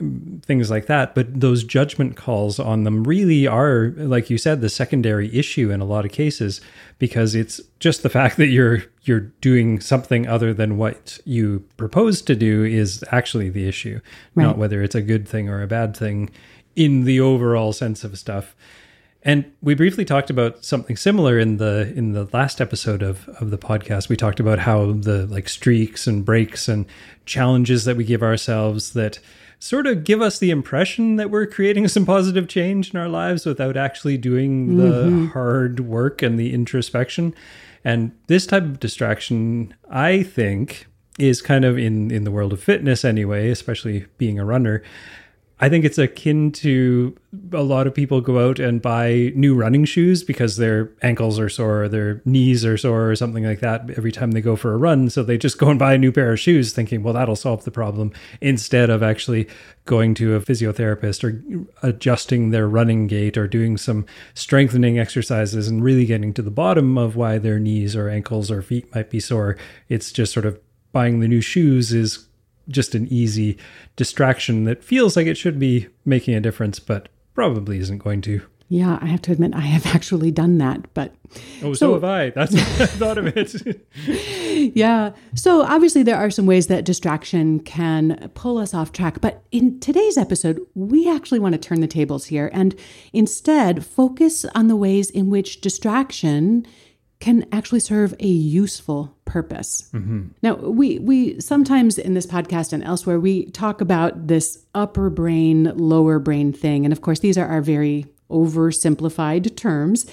um, 0.00 0.40
things 0.44 0.70
like 0.70 0.86
that. 0.86 1.14
But 1.14 1.40
those 1.40 1.62
judgment 1.62 2.16
calls 2.16 2.58
on 2.58 2.84
them 2.84 3.04
really 3.04 3.46
are, 3.46 3.92
like 3.96 4.28
you 4.30 4.38
said, 4.38 4.60
the 4.60 4.68
secondary 4.68 5.34
issue 5.34 5.70
in 5.70 5.80
a 5.80 5.84
lot 5.84 6.04
of 6.04 6.12
cases 6.12 6.60
because 6.98 7.34
it's 7.34 7.60
just 7.78 8.02
the 8.02 8.08
fact 8.08 8.36
that 8.38 8.48
you're 8.48 8.84
you're 9.02 9.20
doing 9.40 9.80
something 9.80 10.26
other 10.26 10.52
than 10.52 10.76
what 10.76 11.18
you 11.24 11.64
propose 11.76 12.20
to 12.22 12.34
do 12.34 12.64
is 12.64 13.04
actually 13.12 13.50
the 13.50 13.68
issue, 13.68 14.00
right. 14.34 14.44
not 14.44 14.58
whether 14.58 14.82
it's 14.82 14.96
a 14.96 15.02
good 15.02 15.28
thing 15.28 15.48
or 15.48 15.62
a 15.62 15.66
bad 15.66 15.96
thing 15.96 16.30
in 16.74 17.04
the 17.04 17.20
overall 17.20 17.72
sense 17.72 18.04
of 18.04 18.18
stuff. 18.18 18.54
And 19.26 19.44
we 19.60 19.74
briefly 19.74 20.04
talked 20.04 20.30
about 20.30 20.64
something 20.64 20.96
similar 20.96 21.36
in 21.36 21.56
the 21.56 21.92
in 21.96 22.12
the 22.12 22.28
last 22.32 22.60
episode 22.60 23.02
of 23.02 23.28
of 23.40 23.50
the 23.50 23.58
podcast. 23.58 24.08
We 24.08 24.16
talked 24.16 24.38
about 24.38 24.60
how 24.60 24.92
the 24.92 25.26
like 25.26 25.48
streaks 25.48 26.06
and 26.06 26.24
breaks 26.24 26.68
and 26.68 26.86
challenges 27.24 27.84
that 27.86 27.96
we 27.96 28.04
give 28.04 28.22
ourselves 28.22 28.92
that 28.92 29.18
sort 29.58 29.88
of 29.88 30.04
give 30.04 30.22
us 30.22 30.38
the 30.38 30.50
impression 30.50 31.16
that 31.16 31.28
we're 31.28 31.46
creating 31.46 31.88
some 31.88 32.06
positive 32.06 32.46
change 32.46 32.94
in 32.94 33.00
our 33.00 33.08
lives 33.08 33.44
without 33.44 33.76
actually 33.76 34.16
doing 34.16 34.76
the 34.76 35.06
mm-hmm. 35.06 35.26
hard 35.26 35.80
work 35.80 36.22
and 36.22 36.38
the 36.38 36.54
introspection. 36.54 37.34
And 37.84 38.12
this 38.28 38.46
type 38.46 38.62
of 38.62 38.78
distraction, 38.78 39.74
I 39.90 40.22
think, 40.22 40.86
is 41.18 41.42
kind 41.42 41.64
of 41.64 41.76
in 41.76 42.12
in 42.12 42.22
the 42.22 42.30
world 42.30 42.52
of 42.52 42.62
fitness 42.62 43.04
anyway, 43.04 43.50
especially 43.50 44.06
being 44.18 44.38
a 44.38 44.44
runner 44.44 44.84
I 45.58 45.70
think 45.70 45.86
it's 45.86 45.96
akin 45.96 46.52
to 46.52 47.16
a 47.52 47.62
lot 47.62 47.86
of 47.86 47.94
people 47.94 48.20
go 48.20 48.46
out 48.46 48.58
and 48.58 48.82
buy 48.82 49.32
new 49.34 49.54
running 49.54 49.86
shoes 49.86 50.22
because 50.22 50.58
their 50.58 50.92
ankles 51.00 51.38
are 51.38 51.48
sore 51.48 51.84
or 51.84 51.88
their 51.88 52.20
knees 52.26 52.62
are 52.66 52.76
sore 52.76 53.10
or 53.10 53.16
something 53.16 53.42
like 53.42 53.60
that 53.60 53.88
every 53.96 54.12
time 54.12 54.32
they 54.32 54.42
go 54.42 54.54
for 54.54 54.74
a 54.74 54.76
run. 54.76 55.08
So 55.08 55.22
they 55.22 55.38
just 55.38 55.56
go 55.56 55.70
and 55.70 55.78
buy 55.78 55.94
a 55.94 55.98
new 55.98 56.12
pair 56.12 56.30
of 56.30 56.40
shoes 56.40 56.74
thinking, 56.74 57.02
well, 57.02 57.14
that'll 57.14 57.36
solve 57.36 57.64
the 57.64 57.70
problem 57.70 58.12
instead 58.42 58.90
of 58.90 59.02
actually 59.02 59.48
going 59.86 60.12
to 60.16 60.34
a 60.34 60.40
physiotherapist 60.40 61.24
or 61.24 61.66
adjusting 61.82 62.50
their 62.50 62.68
running 62.68 63.06
gait 63.06 63.38
or 63.38 63.48
doing 63.48 63.78
some 63.78 64.04
strengthening 64.34 64.98
exercises 64.98 65.68
and 65.68 65.82
really 65.82 66.04
getting 66.04 66.34
to 66.34 66.42
the 66.42 66.50
bottom 66.50 66.98
of 66.98 67.16
why 67.16 67.38
their 67.38 67.58
knees 67.58 67.96
or 67.96 68.10
ankles 68.10 68.50
or 68.50 68.60
feet 68.60 68.94
might 68.94 69.08
be 69.08 69.20
sore. 69.20 69.56
It's 69.88 70.12
just 70.12 70.34
sort 70.34 70.44
of 70.44 70.60
buying 70.92 71.20
the 71.20 71.28
new 71.28 71.40
shoes 71.40 71.94
is 71.94 72.25
just 72.68 72.94
an 72.94 73.06
easy 73.10 73.58
distraction 73.96 74.64
that 74.64 74.84
feels 74.84 75.16
like 75.16 75.26
it 75.26 75.36
should 75.36 75.58
be 75.58 75.88
making 76.04 76.34
a 76.34 76.40
difference, 76.40 76.78
but 76.78 77.08
probably 77.34 77.78
isn't 77.78 77.98
going 77.98 78.20
to. 78.22 78.42
Yeah, 78.68 78.98
I 79.00 79.06
have 79.06 79.22
to 79.22 79.32
admit, 79.32 79.54
I 79.54 79.60
have 79.60 79.86
actually 79.94 80.32
done 80.32 80.58
that. 80.58 80.92
But 80.92 81.14
oh, 81.62 81.72
so, 81.72 81.74
so 81.74 81.94
have 81.94 82.04
I. 82.04 82.30
That's 82.30 82.52
what 82.52 82.80
I 82.80 82.86
thought 82.86 83.18
of 83.18 83.36
it. 83.36 83.86
yeah. 84.76 85.12
So 85.34 85.62
obviously, 85.62 86.02
there 86.02 86.16
are 86.16 86.30
some 86.30 86.46
ways 86.46 86.66
that 86.66 86.84
distraction 86.84 87.60
can 87.60 88.30
pull 88.34 88.58
us 88.58 88.74
off 88.74 88.90
track. 88.90 89.20
But 89.20 89.44
in 89.52 89.78
today's 89.78 90.18
episode, 90.18 90.60
we 90.74 91.08
actually 91.08 91.38
want 91.38 91.52
to 91.52 91.60
turn 91.60 91.80
the 91.80 91.86
tables 91.86 92.26
here 92.26 92.50
and 92.52 92.74
instead 93.12 93.86
focus 93.86 94.44
on 94.46 94.66
the 94.66 94.76
ways 94.76 95.10
in 95.10 95.30
which 95.30 95.60
distraction 95.60 96.66
can 97.20 97.46
actually 97.52 97.80
serve 97.80 98.14
a 98.18 98.26
useful 98.26 99.15
purpose. 99.26 99.90
Mm-hmm. 99.92 100.28
Now, 100.42 100.54
we 100.54 100.98
we 100.98 101.38
sometimes 101.40 101.98
in 101.98 102.14
this 102.14 102.26
podcast 102.26 102.72
and 102.72 102.82
elsewhere 102.82 103.20
we 103.20 103.50
talk 103.50 103.82
about 103.82 104.28
this 104.28 104.64
upper 104.74 105.10
brain, 105.10 105.72
lower 105.76 106.18
brain 106.18 106.52
thing, 106.52 106.86
and 106.86 106.92
of 106.92 107.02
course 107.02 107.20
these 107.20 107.36
are 107.36 107.46
our 107.46 107.60
very 107.60 108.06
oversimplified 108.30 109.56
terms. 109.56 110.06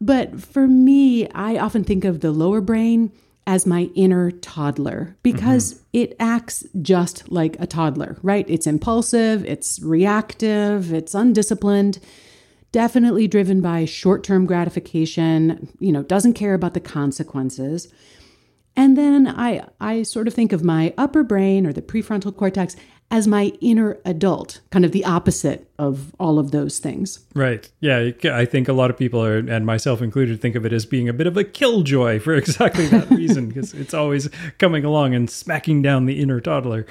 But 0.00 0.40
for 0.40 0.66
me, 0.66 1.28
I 1.30 1.56
often 1.56 1.84
think 1.84 2.04
of 2.04 2.20
the 2.20 2.32
lower 2.32 2.60
brain 2.60 3.12
as 3.46 3.64
my 3.64 3.90
inner 3.94 4.30
toddler 4.32 5.16
because 5.22 5.74
mm-hmm. 5.74 5.84
it 5.92 6.16
acts 6.18 6.64
just 6.82 7.30
like 7.30 7.56
a 7.60 7.66
toddler, 7.66 8.16
right? 8.22 8.44
It's 8.48 8.66
impulsive, 8.66 9.44
it's 9.44 9.80
reactive, 9.80 10.92
it's 10.92 11.14
undisciplined, 11.14 12.00
definitely 12.72 13.28
driven 13.28 13.60
by 13.60 13.84
short 13.84 14.24
term 14.24 14.46
gratification, 14.46 15.68
you 15.78 15.92
know, 15.92 16.02
doesn't 16.02 16.34
care 16.34 16.54
about 16.54 16.74
the 16.74 16.80
consequences. 16.80 17.92
And 18.76 18.96
then 18.96 19.26
I, 19.26 19.66
I 19.80 20.02
sort 20.02 20.28
of 20.28 20.34
think 20.34 20.52
of 20.52 20.62
my 20.62 20.92
upper 20.98 21.22
brain 21.22 21.66
or 21.66 21.72
the 21.72 21.82
prefrontal 21.82 22.36
cortex 22.36 22.76
as 23.10 23.28
my 23.28 23.52
inner 23.60 23.98
adult, 24.04 24.60
kind 24.70 24.84
of 24.84 24.92
the 24.92 25.04
opposite 25.04 25.70
of 25.78 26.14
all 26.18 26.38
of 26.38 26.50
those 26.50 26.78
things. 26.80 27.20
Right. 27.34 27.70
Yeah. 27.80 28.10
I 28.24 28.44
think 28.44 28.68
a 28.68 28.72
lot 28.72 28.90
of 28.90 28.98
people, 28.98 29.24
are, 29.24 29.38
and 29.38 29.64
myself 29.64 30.02
included, 30.02 30.40
think 30.40 30.56
of 30.56 30.66
it 30.66 30.72
as 30.72 30.84
being 30.84 31.08
a 31.08 31.12
bit 31.12 31.28
of 31.28 31.36
a 31.36 31.44
killjoy 31.44 32.18
for 32.18 32.34
exactly 32.36 32.86
that 32.88 33.08
reason, 33.10 33.48
because 33.48 33.74
it's 33.74 33.94
always 33.94 34.28
coming 34.58 34.84
along 34.84 35.14
and 35.14 35.30
smacking 35.30 35.82
down 35.82 36.06
the 36.06 36.20
inner 36.20 36.40
toddler. 36.40 36.84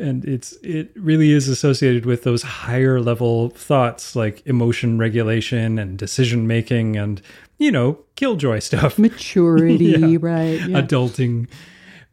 And 0.00 0.24
it's 0.24 0.52
it 0.62 0.90
really 0.96 1.32
is 1.32 1.48
associated 1.48 2.06
with 2.06 2.24
those 2.24 2.42
higher 2.42 3.00
level 3.00 3.50
thoughts 3.50 4.16
like 4.16 4.42
emotion 4.46 4.98
regulation 4.98 5.78
and 5.78 5.98
decision 5.98 6.46
making 6.46 6.96
and 6.96 7.20
you 7.58 7.70
know 7.70 7.98
killjoy 8.16 8.58
stuff, 8.60 8.98
maturity, 9.08 9.84
yeah. 9.84 10.18
right? 10.20 10.60
Yeah. 10.60 10.80
Adulting. 10.82 11.48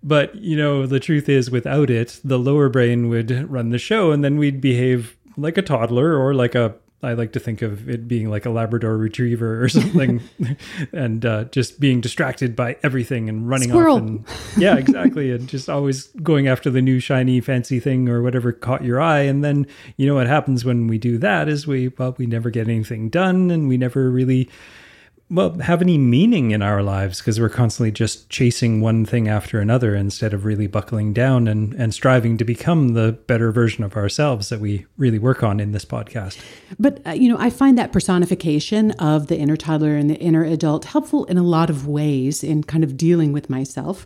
But, 0.04 0.36
you 0.36 0.56
know, 0.56 0.86
the 0.86 1.00
truth 1.00 1.28
is, 1.28 1.50
without 1.50 1.90
it, 1.90 2.22
the 2.24 2.38
lower 2.38 2.70
brain 2.70 3.10
would 3.10 3.50
run 3.50 3.72
the 3.72 3.80
show 3.80 4.12
and 4.12 4.24
then 4.24 4.38
we'd 4.38 4.62
behave 4.62 5.18
like 5.36 5.58
a 5.58 5.62
toddler 5.62 6.18
or 6.18 6.34
like 6.34 6.56
a 6.56 6.76
I 7.04 7.14
like 7.14 7.34
to 7.34 7.40
think 7.40 7.62
of 7.62 7.88
it 7.88 8.08
being 8.08 8.30
like 8.32 8.46
a 8.46 8.50
Labrador 8.50 8.98
retriever 8.98 9.64
or 9.64 9.70
something, 9.70 10.22
and 10.92 11.26
uh, 11.26 11.44
just 11.46 11.80
being 11.80 12.02
distracted 12.02 12.56
by 12.56 12.78
everything 12.82 13.30
and 13.30 13.48
running 13.48 13.70
Squirrel. 13.70 13.98
off. 13.98 14.02
And 14.02 14.26
yeah, 14.58 14.78
exactly, 14.78 15.32
and 15.32 15.48
just 15.48 15.70
always 15.70 16.08
going 16.24 16.48
after 16.48 16.70
the 16.70 16.82
new 16.82 17.00
shiny 17.00 17.40
fancy 17.40 17.80
thing 17.80 18.10
or 18.10 18.24
whatever 18.24 18.52
caught 18.52 18.84
your 18.84 19.00
eye. 19.00 19.22
And 19.22 19.44
then 19.44 19.68
you 19.98 20.08
know 20.08 20.16
what 20.16 20.28
happens 20.28 20.66
when 20.66 20.88
we 20.88 20.98
do 20.98 21.18
that 21.20 21.48
is 21.48 21.68
we 21.68 21.90
well 21.90 22.16
we 22.18 22.26
never 22.26 22.50
get 22.50 22.68
anything 22.68 23.10
done, 23.10 23.52
and 23.52 23.68
we 23.68 23.78
never 23.78 24.10
really 24.10 24.50
well 25.30 25.58
have 25.60 25.82
any 25.82 25.98
meaning 25.98 26.52
in 26.52 26.62
our 26.62 26.82
lives 26.82 27.20
because 27.20 27.40
we're 27.40 27.50
constantly 27.50 27.92
just 27.92 28.30
chasing 28.30 28.80
one 28.80 29.06
thing 29.06 29.28
after 29.28 29.60
another 29.60 29.94
instead 29.96 30.34
of 30.34 30.46
really 30.46 30.68
buckling 30.68 31.14
down 31.14 31.48
and 31.48 31.74
and 31.74 31.94
striving 31.94 32.38
to 32.38 32.46
become 32.46 32.90
the 32.90 33.12
better 33.28 33.52
version 33.52 33.84
of 33.84 33.96
ourselves 33.98 34.50
that 34.50 34.60
we 34.60 34.86
really 34.98 35.20
work 35.20 35.44
on 35.44 35.60
in 35.60 35.72
this 35.74 35.86
podcast. 35.86 36.40
But 36.80 37.06
uh, 37.06 37.12
you 37.12 37.30
know, 37.30 37.38
I 37.38 37.50
find 37.50 37.78
that 37.78 37.92
personification 37.92 38.92
of 38.92 39.28
the 39.28 39.38
inner 39.38 39.58
toddler 39.58 39.96
and 39.96 40.10
the 40.10 40.20
inner 40.20 40.44
adult 40.44 40.86
helpful 40.86 41.26
in 41.26 41.38
a 41.38 41.44
lot 41.44 41.70
of 41.70 41.88
ways 41.88 42.44
in 42.44 42.64
kind 42.64 42.84
of 42.84 42.96
dealing 42.96 43.34
with 43.34 43.50
myself. 43.50 44.06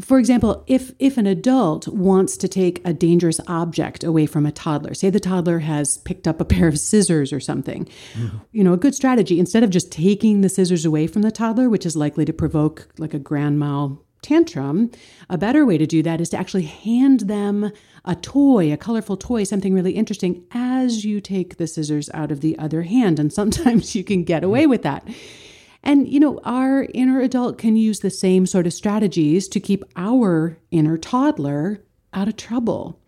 For 0.00 0.18
example, 0.18 0.64
if 0.66 0.92
if 0.98 1.18
an 1.18 1.26
adult 1.26 1.88
wants 1.88 2.36
to 2.38 2.48
take 2.48 2.80
a 2.84 2.92
dangerous 2.92 3.40
object 3.46 4.04
away 4.04 4.26
from 4.26 4.46
a 4.46 4.52
toddler, 4.52 4.94
say 4.94 5.10
the 5.10 5.20
toddler 5.20 5.60
has 5.60 5.98
picked 5.98 6.28
up 6.28 6.40
a 6.40 6.44
pair 6.44 6.68
of 6.68 6.78
scissors 6.78 7.32
or 7.32 7.40
something, 7.40 7.88
mm. 8.14 8.40
you 8.52 8.62
know, 8.62 8.72
a 8.72 8.78
good 8.78 8.94
strategy 8.94 9.40
instead 9.40 9.62
of 9.62 9.70
just 9.70 9.90
taking 9.90 10.40
the 10.40 10.48
scissors 10.48 10.84
away 10.84 11.06
from 11.06 11.22
the 11.22 11.32
toddler, 11.32 11.68
which 11.68 11.84
is 11.84 11.96
likely 11.96 12.24
to 12.24 12.32
provoke 12.32 12.88
like 12.98 13.14
a 13.14 13.18
grand 13.18 13.58
mal 13.58 14.02
tantrum, 14.22 14.90
a 15.28 15.38
better 15.38 15.64
way 15.64 15.78
to 15.78 15.86
do 15.86 16.02
that 16.02 16.20
is 16.20 16.30
to 16.30 16.36
actually 16.36 16.64
hand 16.64 17.20
them 17.20 17.70
a 18.04 18.14
toy, 18.16 18.72
a 18.72 18.76
colorful 18.76 19.16
toy, 19.16 19.44
something 19.44 19.74
really 19.74 19.92
interesting 19.92 20.44
as 20.52 21.04
you 21.04 21.20
take 21.20 21.56
the 21.56 21.66
scissors 21.66 22.10
out 22.14 22.32
of 22.32 22.40
the 22.40 22.58
other 22.58 22.82
hand. 22.82 23.18
And 23.18 23.32
sometimes 23.32 23.94
you 23.96 24.04
can 24.04 24.24
get 24.24 24.44
away 24.44 24.66
with 24.66 24.82
that. 24.82 25.06
And, 25.82 26.08
you 26.08 26.20
know, 26.20 26.40
our 26.44 26.86
inner 26.92 27.20
adult 27.20 27.58
can 27.58 27.76
use 27.76 28.00
the 28.00 28.10
same 28.10 28.46
sort 28.46 28.66
of 28.66 28.72
strategies 28.72 29.48
to 29.48 29.60
keep 29.60 29.84
our 29.96 30.58
inner 30.70 30.98
toddler 30.98 31.84
out 32.12 32.28
of 32.28 32.36
trouble. 32.36 33.00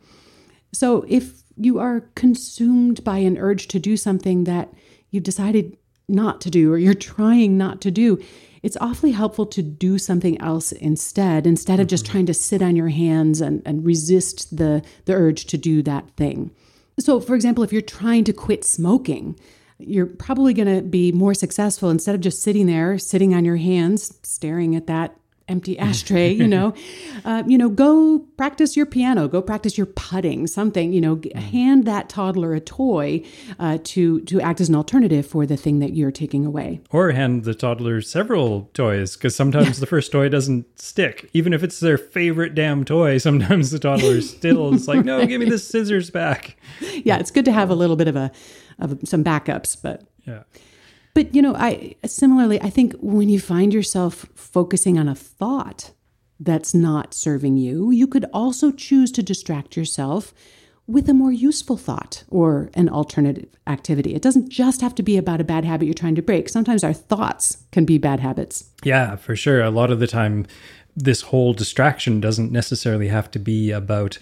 So 0.72 1.04
if 1.08 1.42
you 1.56 1.78
are 1.78 2.08
consumed 2.14 3.02
by 3.04 3.18
an 3.18 3.36
urge 3.36 3.68
to 3.68 3.78
do 3.78 3.96
something 3.96 4.44
that 4.44 4.72
you've 5.10 5.24
decided 5.24 5.76
not 6.08 6.40
to 6.42 6.50
do 6.50 6.72
or 6.72 6.78
you're 6.78 6.94
trying 6.94 7.58
not 7.58 7.80
to 7.82 7.90
do, 7.90 8.22
it's 8.62 8.76
awfully 8.80 9.12
helpful 9.12 9.46
to 9.46 9.62
do 9.62 9.98
something 9.98 10.40
else 10.40 10.72
instead, 10.72 11.46
instead 11.46 11.80
of 11.80 11.86
just 11.86 12.04
mm-hmm. 12.04 12.12
trying 12.12 12.26
to 12.26 12.34
sit 12.34 12.62
on 12.62 12.76
your 12.76 12.88
hands 12.88 13.40
and, 13.40 13.62
and 13.64 13.84
resist 13.84 14.56
the, 14.56 14.82
the 15.06 15.14
urge 15.14 15.46
to 15.46 15.58
do 15.58 15.82
that 15.82 16.10
thing. 16.16 16.50
So, 16.98 17.20
for 17.20 17.34
example, 17.34 17.64
if 17.64 17.72
you're 17.72 17.82
trying 17.82 18.24
to 18.24 18.32
quit 18.32 18.64
smoking, 18.64 19.38
you're 19.80 20.06
probably 20.06 20.54
going 20.54 20.74
to 20.74 20.82
be 20.82 21.12
more 21.12 21.34
successful 21.34 21.90
instead 21.90 22.14
of 22.14 22.20
just 22.20 22.42
sitting 22.42 22.66
there, 22.66 22.98
sitting 22.98 23.34
on 23.34 23.44
your 23.44 23.56
hands, 23.56 24.18
staring 24.22 24.76
at 24.76 24.86
that 24.86 25.19
empty 25.50 25.78
ashtray 25.88 26.30
you 26.30 26.48
know? 26.48 26.72
Uh, 27.24 27.42
you 27.46 27.58
know 27.58 27.68
go 27.68 28.20
practice 28.36 28.76
your 28.76 28.86
piano 28.86 29.28
go 29.28 29.42
practice 29.42 29.76
your 29.76 29.86
putting 29.86 30.46
something 30.46 30.92
you 30.92 31.00
know 31.00 31.16
mm. 31.16 31.34
hand 31.34 31.84
that 31.84 32.08
toddler 32.08 32.54
a 32.54 32.60
toy 32.60 33.22
uh, 33.58 33.78
to 33.84 34.20
to 34.22 34.40
act 34.40 34.60
as 34.60 34.68
an 34.68 34.74
alternative 34.74 35.26
for 35.26 35.46
the 35.46 35.56
thing 35.56 35.80
that 35.80 35.94
you're 35.94 36.10
taking 36.10 36.46
away. 36.46 36.80
Or 36.90 37.10
hand 37.10 37.44
the 37.44 37.54
toddler 37.54 38.00
several 38.00 38.70
toys 38.74 39.16
because 39.16 39.34
sometimes 39.34 39.78
yeah. 39.78 39.80
the 39.80 39.86
first 39.86 40.12
toy 40.12 40.28
doesn't 40.28 40.80
stick. 40.80 41.28
Even 41.32 41.52
if 41.52 41.62
it's 41.62 41.80
their 41.80 41.98
favorite 41.98 42.54
damn 42.54 42.84
toy 42.84 43.18
sometimes 43.28 43.70
the 43.70 43.78
toddler 43.78 44.20
still 44.20 44.74
is 44.74 44.88
like 44.88 45.04
no 45.04 45.26
give 45.26 45.40
me 45.40 45.48
the 45.48 45.58
scissors 45.70 46.10
back. 46.10 46.56
Yeah 47.04 47.18
it's 47.18 47.30
good 47.30 47.44
to 47.44 47.52
have 47.52 47.70
a 47.70 47.74
little 47.74 47.96
bit 47.96 48.08
of 48.08 48.16
a 48.16 48.30
of 48.78 48.98
some 49.04 49.22
backups 49.22 49.76
but 49.80 50.02
yeah 50.26 50.42
but 51.14 51.34
you 51.34 51.42
know, 51.42 51.54
I 51.54 51.96
similarly, 52.04 52.60
I 52.60 52.70
think 52.70 52.94
when 53.00 53.28
you 53.28 53.40
find 53.40 53.74
yourself 53.74 54.26
focusing 54.34 54.98
on 54.98 55.08
a 55.08 55.14
thought 55.14 55.92
that's 56.38 56.74
not 56.74 57.14
serving 57.14 57.56
you, 57.58 57.90
you 57.90 58.06
could 58.06 58.26
also 58.32 58.70
choose 58.70 59.12
to 59.12 59.22
distract 59.22 59.76
yourself 59.76 60.32
with 60.86 61.08
a 61.08 61.14
more 61.14 61.30
useful 61.30 61.76
thought 61.76 62.24
or 62.30 62.68
an 62.74 62.88
alternative 62.88 63.48
activity. 63.66 64.14
It 64.14 64.22
doesn't 64.22 64.48
just 64.48 64.80
have 64.80 64.94
to 64.96 65.04
be 65.04 65.16
about 65.16 65.40
a 65.40 65.44
bad 65.44 65.64
habit 65.64 65.84
you're 65.84 65.94
trying 65.94 66.16
to 66.16 66.22
break. 66.22 66.48
Sometimes 66.48 66.82
our 66.82 66.92
thoughts 66.92 67.58
can 67.70 67.84
be 67.84 67.96
bad 67.96 68.18
habits. 68.18 68.70
Yeah, 68.82 69.14
for 69.14 69.36
sure. 69.36 69.62
A 69.62 69.70
lot 69.70 69.92
of 69.92 70.00
the 70.00 70.08
time, 70.08 70.46
this 70.96 71.22
whole 71.22 71.52
distraction 71.52 72.20
doesn't 72.20 72.50
necessarily 72.50 73.06
have 73.06 73.30
to 73.32 73.38
be 73.38 73.70
about 73.70 74.18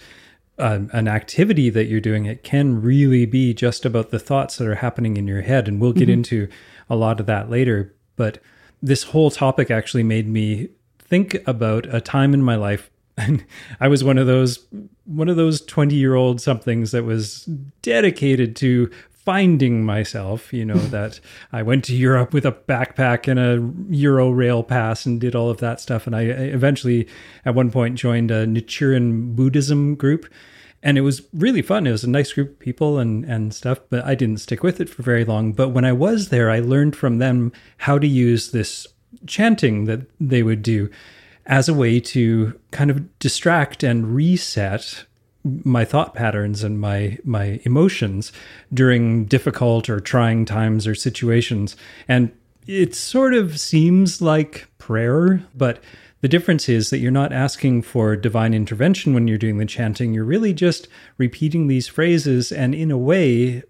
uh, 0.59 0.81
an 0.91 1.07
activity 1.07 1.71
that 1.71 1.85
you're 1.85 1.99
doing. 1.99 2.25
It 2.25 2.43
can 2.43 2.81
really 2.81 3.25
be 3.25 3.53
just 3.53 3.83
about 3.83 4.11
the 4.11 4.19
thoughts 4.19 4.57
that 4.57 4.67
are 4.67 4.75
happening 4.75 5.17
in 5.17 5.25
your 5.25 5.41
head. 5.41 5.67
And 5.67 5.81
we'll 5.81 5.93
get 5.93 6.03
mm-hmm. 6.03 6.11
into 6.11 6.49
a 6.89 6.95
lot 6.95 7.19
of 7.19 7.25
that 7.27 7.49
later. 7.49 7.95
But 8.15 8.39
this 8.81 9.03
whole 9.03 9.31
topic 9.31 9.69
actually 9.69 10.03
made 10.03 10.27
me 10.27 10.69
think 10.99 11.37
about 11.47 11.93
a 11.93 12.01
time 12.01 12.33
in 12.33 12.41
my 12.41 12.55
life 12.55 12.89
and 13.19 13.43
I 13.81 13.89
was 13.89 14.01
one 14.01 14.17
of 14.17 14.27
those 14.27 14.65
one 15.05 15.27
of 15.27 15.35
those 15.35 15.59
20 15.61 15.93
year 15.93 16.15
old 16.15 16.39
somethings 16.39 16.91
that 16.91 17.03
was 17.03 17.43
dedicated 17.81 18.55
to 18.57 18.89
finding 19.11 19.83
myself, 19.83 20.53
you 20.53 20.65
know, 20.65 20.77
that 20.95 21.19
I 21.51 21.61
went 21.61 21.83
to 21.85 21.95
Europe 21.95 22.33
with 22.33 22.45
a 22.45 22.51
backpack 22.51 23.27
and 23.27 23.39
a 23.39 23.59
Eurail 23.93 24.67
pass 24.67 25.05
and 25.05 25.19
did 25.19 25.35
all 25.35 25.49
of 25.49 25.57
that 25.57 25.81
stuff. 25.81 26.07
And 26.07 26.15
I 26.15 26.21
eventually, 26.21 27.07
at 27.45 27.55
one 27.55 27.71
point, 27.71 27.95
joined 27.95 28.31
a 28.31 28.47
Nichiren 28.47 29.35
Buddhism 29.35 29.95
group 29.95 30.25
and 30.81 30.97
it 30.97 31.01
was 31.01 31.21
really 31.33 31.61
fun. 31.61 31.87
It 31.87 31.91
was 31.91 32.03
a 32.03 32.09
nice 32.09 32.33
group 32.33 32.49
of 32.51 32.59
people 32.59 32.99
and 32.99 33.25
and 33.25 33.53
stuff, 33.53 33.79
but 33.89 34.05
I 34.05 34.15
didn't 34.15 34.41
stick 34.41 34.63
with 34.63 34.79
it 34.79 34.89
for 34.89 35.03
very 35.03 35.25
long. 35.25 35.53
But 35.53 35.69
when 35.69 35.85
I 35.85 35.91
was 35.91 36.29
there, 36.29 36.49
I 36.49 36.59
learned 36.59 36.95
from 36.95 37.17
them 37.17 37.51
how 37.79 37.99
to 37.99 38.07
use 38.07 38.51
this 38.51 38.87
chanting 39.25 39.85
that 39.85 40.01
they 40.19 40.43
would 40.43 40.61
do 40.61 40.89
as 41.45 41.67
a 41.67 41.73
way 41.73 41.99
to 41.99 42.59
kind 42.71 42.91
of 42.91 43.19
distract 43.19 43.83
and 43.83 44.13
reset 44.15 45.05
my 45.43 45.85
thought 45.85 46.13
patterns 46.13 46.63
and 46.63 46.79
my 46.79 47.17
my 47.23 47.59
emotions 47.63 48.31
during 48.73 49.25
difficult 49.25 49.89
or 49.89 49.99
trying 49.99 50.45
times 50.45 50.85
or 50.85 50.95
situations. 50.95 51.75
And 52.07 52.31
it 52.67 52.93
sort 52.93 53.33
of 53.33 53.59
seems 53.59 54.21
like 54.21 54.67
prayer, 54.77 55.43
but 55.55 55.81
the 56.21 56.27
difference 56.27 56.67
is 56.67 56.89
that 56.89 56.99
you're 56.99 57.11
not 57.11 57.31
asking 57.31 57.83
for 57.83 58.15
divine 58.15 58.53
intervention 58.53 59.13
when 59.13 59.27
you're 59.27 59.37
doing 59.37 59.57
the 59.57 59.65
chanting. 59.65 60.13
You're 60.13 60.25
really 60.25 60.53
just 60.53 60.87
repeating 61.17 61.67
these 61.67 61.87
phrases 61.87 62.51
and, 62.51 62.75
in 62.75 62.91
a 62.91 62.97
way, 62.97 63.63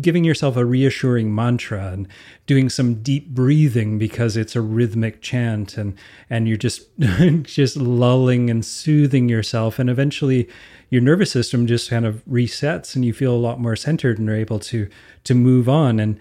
giving 0.00 0.24
yourself 0.24 0.56
a 0.56 0.64
reassuring 0.64 1.34
mantra 1.34 1.92
and 1.92 2.08
doing 2.46 2.68
some 2.68 3.02
deep 3.02 3.28
breathing 3.28 3.98
because 3.98 4.36
it's 4.36 4.54
a 4.54 4.60
rhythmic 4.60 5.22
chant 5.22 5.78
and 5.78 5.96
and 6.28 6.46
you're 6.46 6.58
just 6.58 6.86
just 7.42 7.76
lulling 7.76 8.50
and 8.50 8.66
soothing 8.66 9.28
yourself 9.28 9.78
and 9.78 9.88
eventually 9.88 10.46
your 10.90 11.00
nervous 11.00 11.30
system 11.30 11.66
just 11.66 11.88
kind 11.88 12.04
of 12.04 12.22
resets 12.26 12.94
and 12.94 13.04
you 13.04 13.14
feel 13.14 13.34
a 13.34 13.36
lot 13.36 13.60
more 13.60 13.76
centered 13.76 14.18
and 14.18 14.28
are 14.28 14.36
able 14.36 14.58
to 14.58 14.88
to 15.24 15.34
move 15.34 15.70
on 15.70 15.98
and 15.98 16.20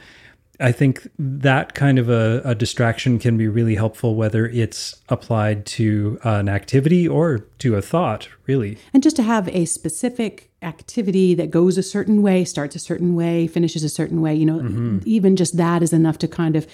I 0.60 0.72
think 0.72 1.08
that 1.20 1.76
kind 1.76 2.00
of 2.00 2.10
a, 2.10 2.42
a, 2.44 2.56
distraction 2.56 3.20
can 3.20 3.38
be 3.38 3.48
really 3.48 3.76
helpful, 3.76 4.16
whether 4.16 4.48
it's 4.48 4.96
applied 5.10 5.66
to 5.68 6.20
an 6.24 6.50
activity 6.50 7.08
or 7.08 7.40
to 7.60 7.76
a 7.76 7.82
thought, 7.82 8.28
really. 8.48 8.78
And 8.94 9.04
just 9.04 9.16
to 9.18 9.24
have 9.24 9.48
a 9.50 9.66
specific 9.66 10.52
activity 10.64 11.36
that 11.36 11.52
goes 11.52 11.78
a 11.78 11.84
certain 11.84 12.24
way, 12.24 12.44
starts 12.44 12.76
a 12.76 12.80
certain 12.80 13.16
way, 13.16 13.46
finishes 13.48 13.84
a 13.84 13.90
certain 13.90 14.22
way, 14.22 14.34
you 14.34 14.46
know, 14.46 14.60
mm-hmm. 14.60 15.00
even 15.06 15.36
just 15.36 15.58
that 15.58 15.84
is 15.84 15.94
enough 15.94 16.18
to 16.20 16.28
kind 16.28 16.56
of 16.56 16.68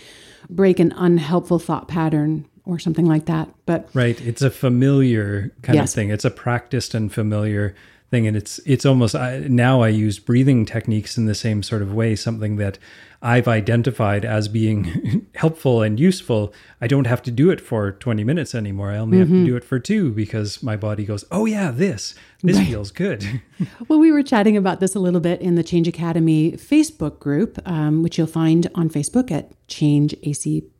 break 0.49 0.79
an 0.79 0.93
unhelpful 0.93 1.59
thought 1.59 1.87
pattern 1.87 2.47
or 2.65 2.79
something 2.79 3.05
like 3.05 3.25
that. 3.25 3.49
But 3.65 3.89
right, 3.93 4.19
it's 4.21 4.41
a 4.41 4.49
familiar 4.49 5.51
kind 5.61 5.75
yes. 5.75 5.91
of 5.91 5.95
thing. 5.95 6.09
It's 6.09 6.25
a 6.25 6.31
practiced 6.31 6.93
and 6.93 7.11
familiar 7.11 7.75
thing 8.13 8.27
and 8.27 8.37
it's 8.37 8.59
it's 8.59 8.85
almost 8.85 9.15
I, 9.15 9.39
now 9.39 9.81
I 9.81 9.87
use 9.87 10.19
breathing 10.19 10.67
techniques 10.67 11.17
in 11.17 11.25
the 11.25 11.33
same 11.33 11.63
sort 11.63 11.81
of 11.81 11.95
way 11.95 12.15
something 12.15 12.57
that 12.57 12.77
I've 13.23 13.47
identified 13.47 14.23
as 14.23 14.47
being 14.47 15.25
helpful 15.35 15.81
and 15.81 15.99
useful 15.99 16.53
I 16.79 16.85
don't 16.85 17.07
have 17.07 17.23
to 17.23 17.31
do 17.31 17.49
it 17.49 17.59
for 17.59 17.93
20 17.93 18.23
minutes 18.23 18.53
anymore 18.53 18.91
I 18.91 18.97
only 18.97 19.17
mm-hmm. 19.17 19.19
have 19.19 19.29
to 19.29 19.33
mm-hmm. 19.33 19.45
do 19.45 19.55
it 19.55 19.63
for 19.63 19.79
2 19.79 20.11
because 20.11 20.61
my 20.61 20.75
body 20.75 21.05
goes 21.05 21.25
oh 21.31 21.47
yeah 21.47 21.71
this 21.71 22.13
this 22.43 22.57
right. 22.57 22.67
feels 22.67 22.91
good 22.91 23.41
well 23.87 23.97
we 23.97 24.11
were 24.11 24.21
chatting 24.21 24.55
about 24.55 24.79
this 24.79 24.93
a 24.93 24.99
little 24.99 25.21
bit 25.21 25.41
in 25.41 25.55
the 25.55 25.63
Change 25.63 25.87
Academy 25.87 26.51
Facebook 26.51 27.17
group 27.17 27.57
um, 27.65 28.03
which 28.03 28.19
you'll 28.19 28.27
find 28.27 28.69
on 28.75 28.89
Facebook 28.89 29.31
at 29.31 29.51
Change 29.67 30.13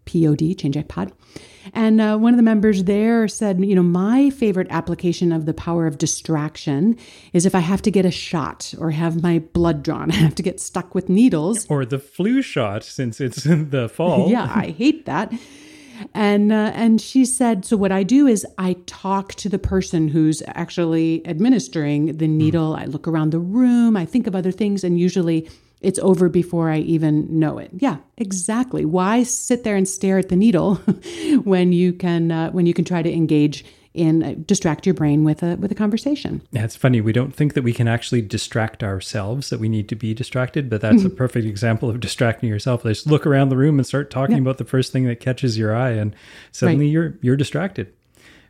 ACPOD 0.06 0.58
Change 0.58 0.88
Pod 0.88 1.12
and 1.74 2.02
uh, 2.02 2.18
one 2.18 2.34
of 2.34 2.38
the 2.38 2.44
members 2.44 2.84
there 2.84 3.28
said, 3.28 3.64
you 3.64 3.76
know, 3.76 3.84
my 3.84 4.30
favorite 4.32 4.68
application 4.70 5.32
of 5.32 5.46
the 5.46 5.54
power 5.54 5.88
of 5.88 5.98
distraction 5.98 6.98
is 7.32 7.46
if 7.46 7.56
I 7.56 7.60
have 7.60 7.82
to 7.84 7.92
get 7.92 8.06
a 8.06 8.12
shot 8.12 8.74
or 8.78 8.92
have 8.92 9.22
my 9.24 9.40
blood 9.40 9.84
drawn, 9.84 10.12
I 10.12 10.16
have 10.16 10.36
to 10.36 10.44
get 10.44 10.60
stuck 10.60 10.94
with 10.94 11.08
needles. 11.08 11.66
Or 11.70 11.86
the 11.86 12.00
flu 12.00 12.42
shot 12.42 12.84
since 12.84 13.22
it's 13.22 13.46
in 13.46 13.70
the 13.70 13.88
fall. 13.88 14.30
yeah, 14.32 14.52
I 14.54 14.70
hate 14.70 15.06
that. 15.06 15.34
And 16.14 16.52
uh, 16.52 16.72
and 16.74 17.00
she 17.00 17.24
said, 17.24 17.64
so 17.64 17.78
what 17.78 17.92
I 17.92 18.02
do 18.02 18.26
is 18.26 18.46
I 18.58 18.74
talk 18.88 19.36
to 19.36 19.48
the 19.48 19.60
person 19.60 20.08
who's 20.08 20.42
actually 20.48 21.26
administering 21.26 22.18
the 22.18 22.28
needle. 22.28 22.74
Mm. 22.74 22.80
I 22.80 22.86
look 22.86 23.08
around 23.08 23.32
the 23.32 23.40
room, 23.40 23.96
I 23.96 24.04
think 24.04 24.26
of 24.26 24.36
other 24.36 24.52
things, 24.52 24.84
and 24.84 25.00
usually 25.00 25.48
it's 25.84 26.00
over 26.00 26.30
before 26.30 26.70
I 26.70 26.80
even 26.80 27.40
know 27.40 27.58
it. 27.58 27.70
Yeah, 27.74 27.98
exactly. 28.18 28.86
Why 28.86 29.24
sit 29.24 29.64
there 29.64 29.76
and 29.76 29.88
stare 29.88 30.18
at 30.18 30.30
the 30.30 30.36
needle 30.36 30.76
when 31.44 31.72
you 31.74 31.94
can 31.94 32.32
uh, 32.32 32.52
when 32.52 32.66
you 32.66 32.74
can 32.74 32.86
try 32.86 33.02
to 33.02 33.14
engage 33.14 33.66
in 33.94 34.24
uh, 34.24 34.34
distract 34.46 34.86
your 34.86 34.96
brain 34.96 35.24
with 35.24 35.44
a 35.44 35.56
with 35.58 35.72
a 35.72 35.76
conversation. 35.76 36.42
Yeah, 36.52 36.64
it's 36.64 36.76
funny. 36.76 37.02
We 37.02 37.14
don't 37.14 37.34
think 37.34 37.54
that 37.54 37.64
we 37.64 37.74
can 37.74 37.88
actually 37.88 38.22
distract 38.22 38.84
ourselves. 38.84 39.50
That 39.50 39.60
we 39.60 39.70
need 39.70 39.88
to 39.90 39.96
be 39.96 40.14
distracted, 40.14 40.70
but 40.70 40.82
that's 40.82 41.04
a 41.04 41.10
perfect 41.12 41.46
example 41.46 41.90
of 41.90 42.00
distracting 42.00 42.50
yourself. 42.50 42.84
Just 42.84 43.08
look 43.08 43.26
around 43.26 43.50
the 43.50 43.58
room 43.58 43.78
and 43.78 43.86
start 43.86 44.10
talking 44.10 44.38
yeah. 44.38 44.42
about 44.42 44.58
the 44.58 44.66
first 44.66 44.92
thing 44.92 45.06
that 45.06 45.20
catches 45.20 45.58
your 45.58 45.76
eye, 45.76 45.92
and 45.92 46.16
suddenly 46.52 46.86
right. 46.86 46.92
you're 46.92 47.18
you're 47.22 47.38
distracted. 47.38 47.94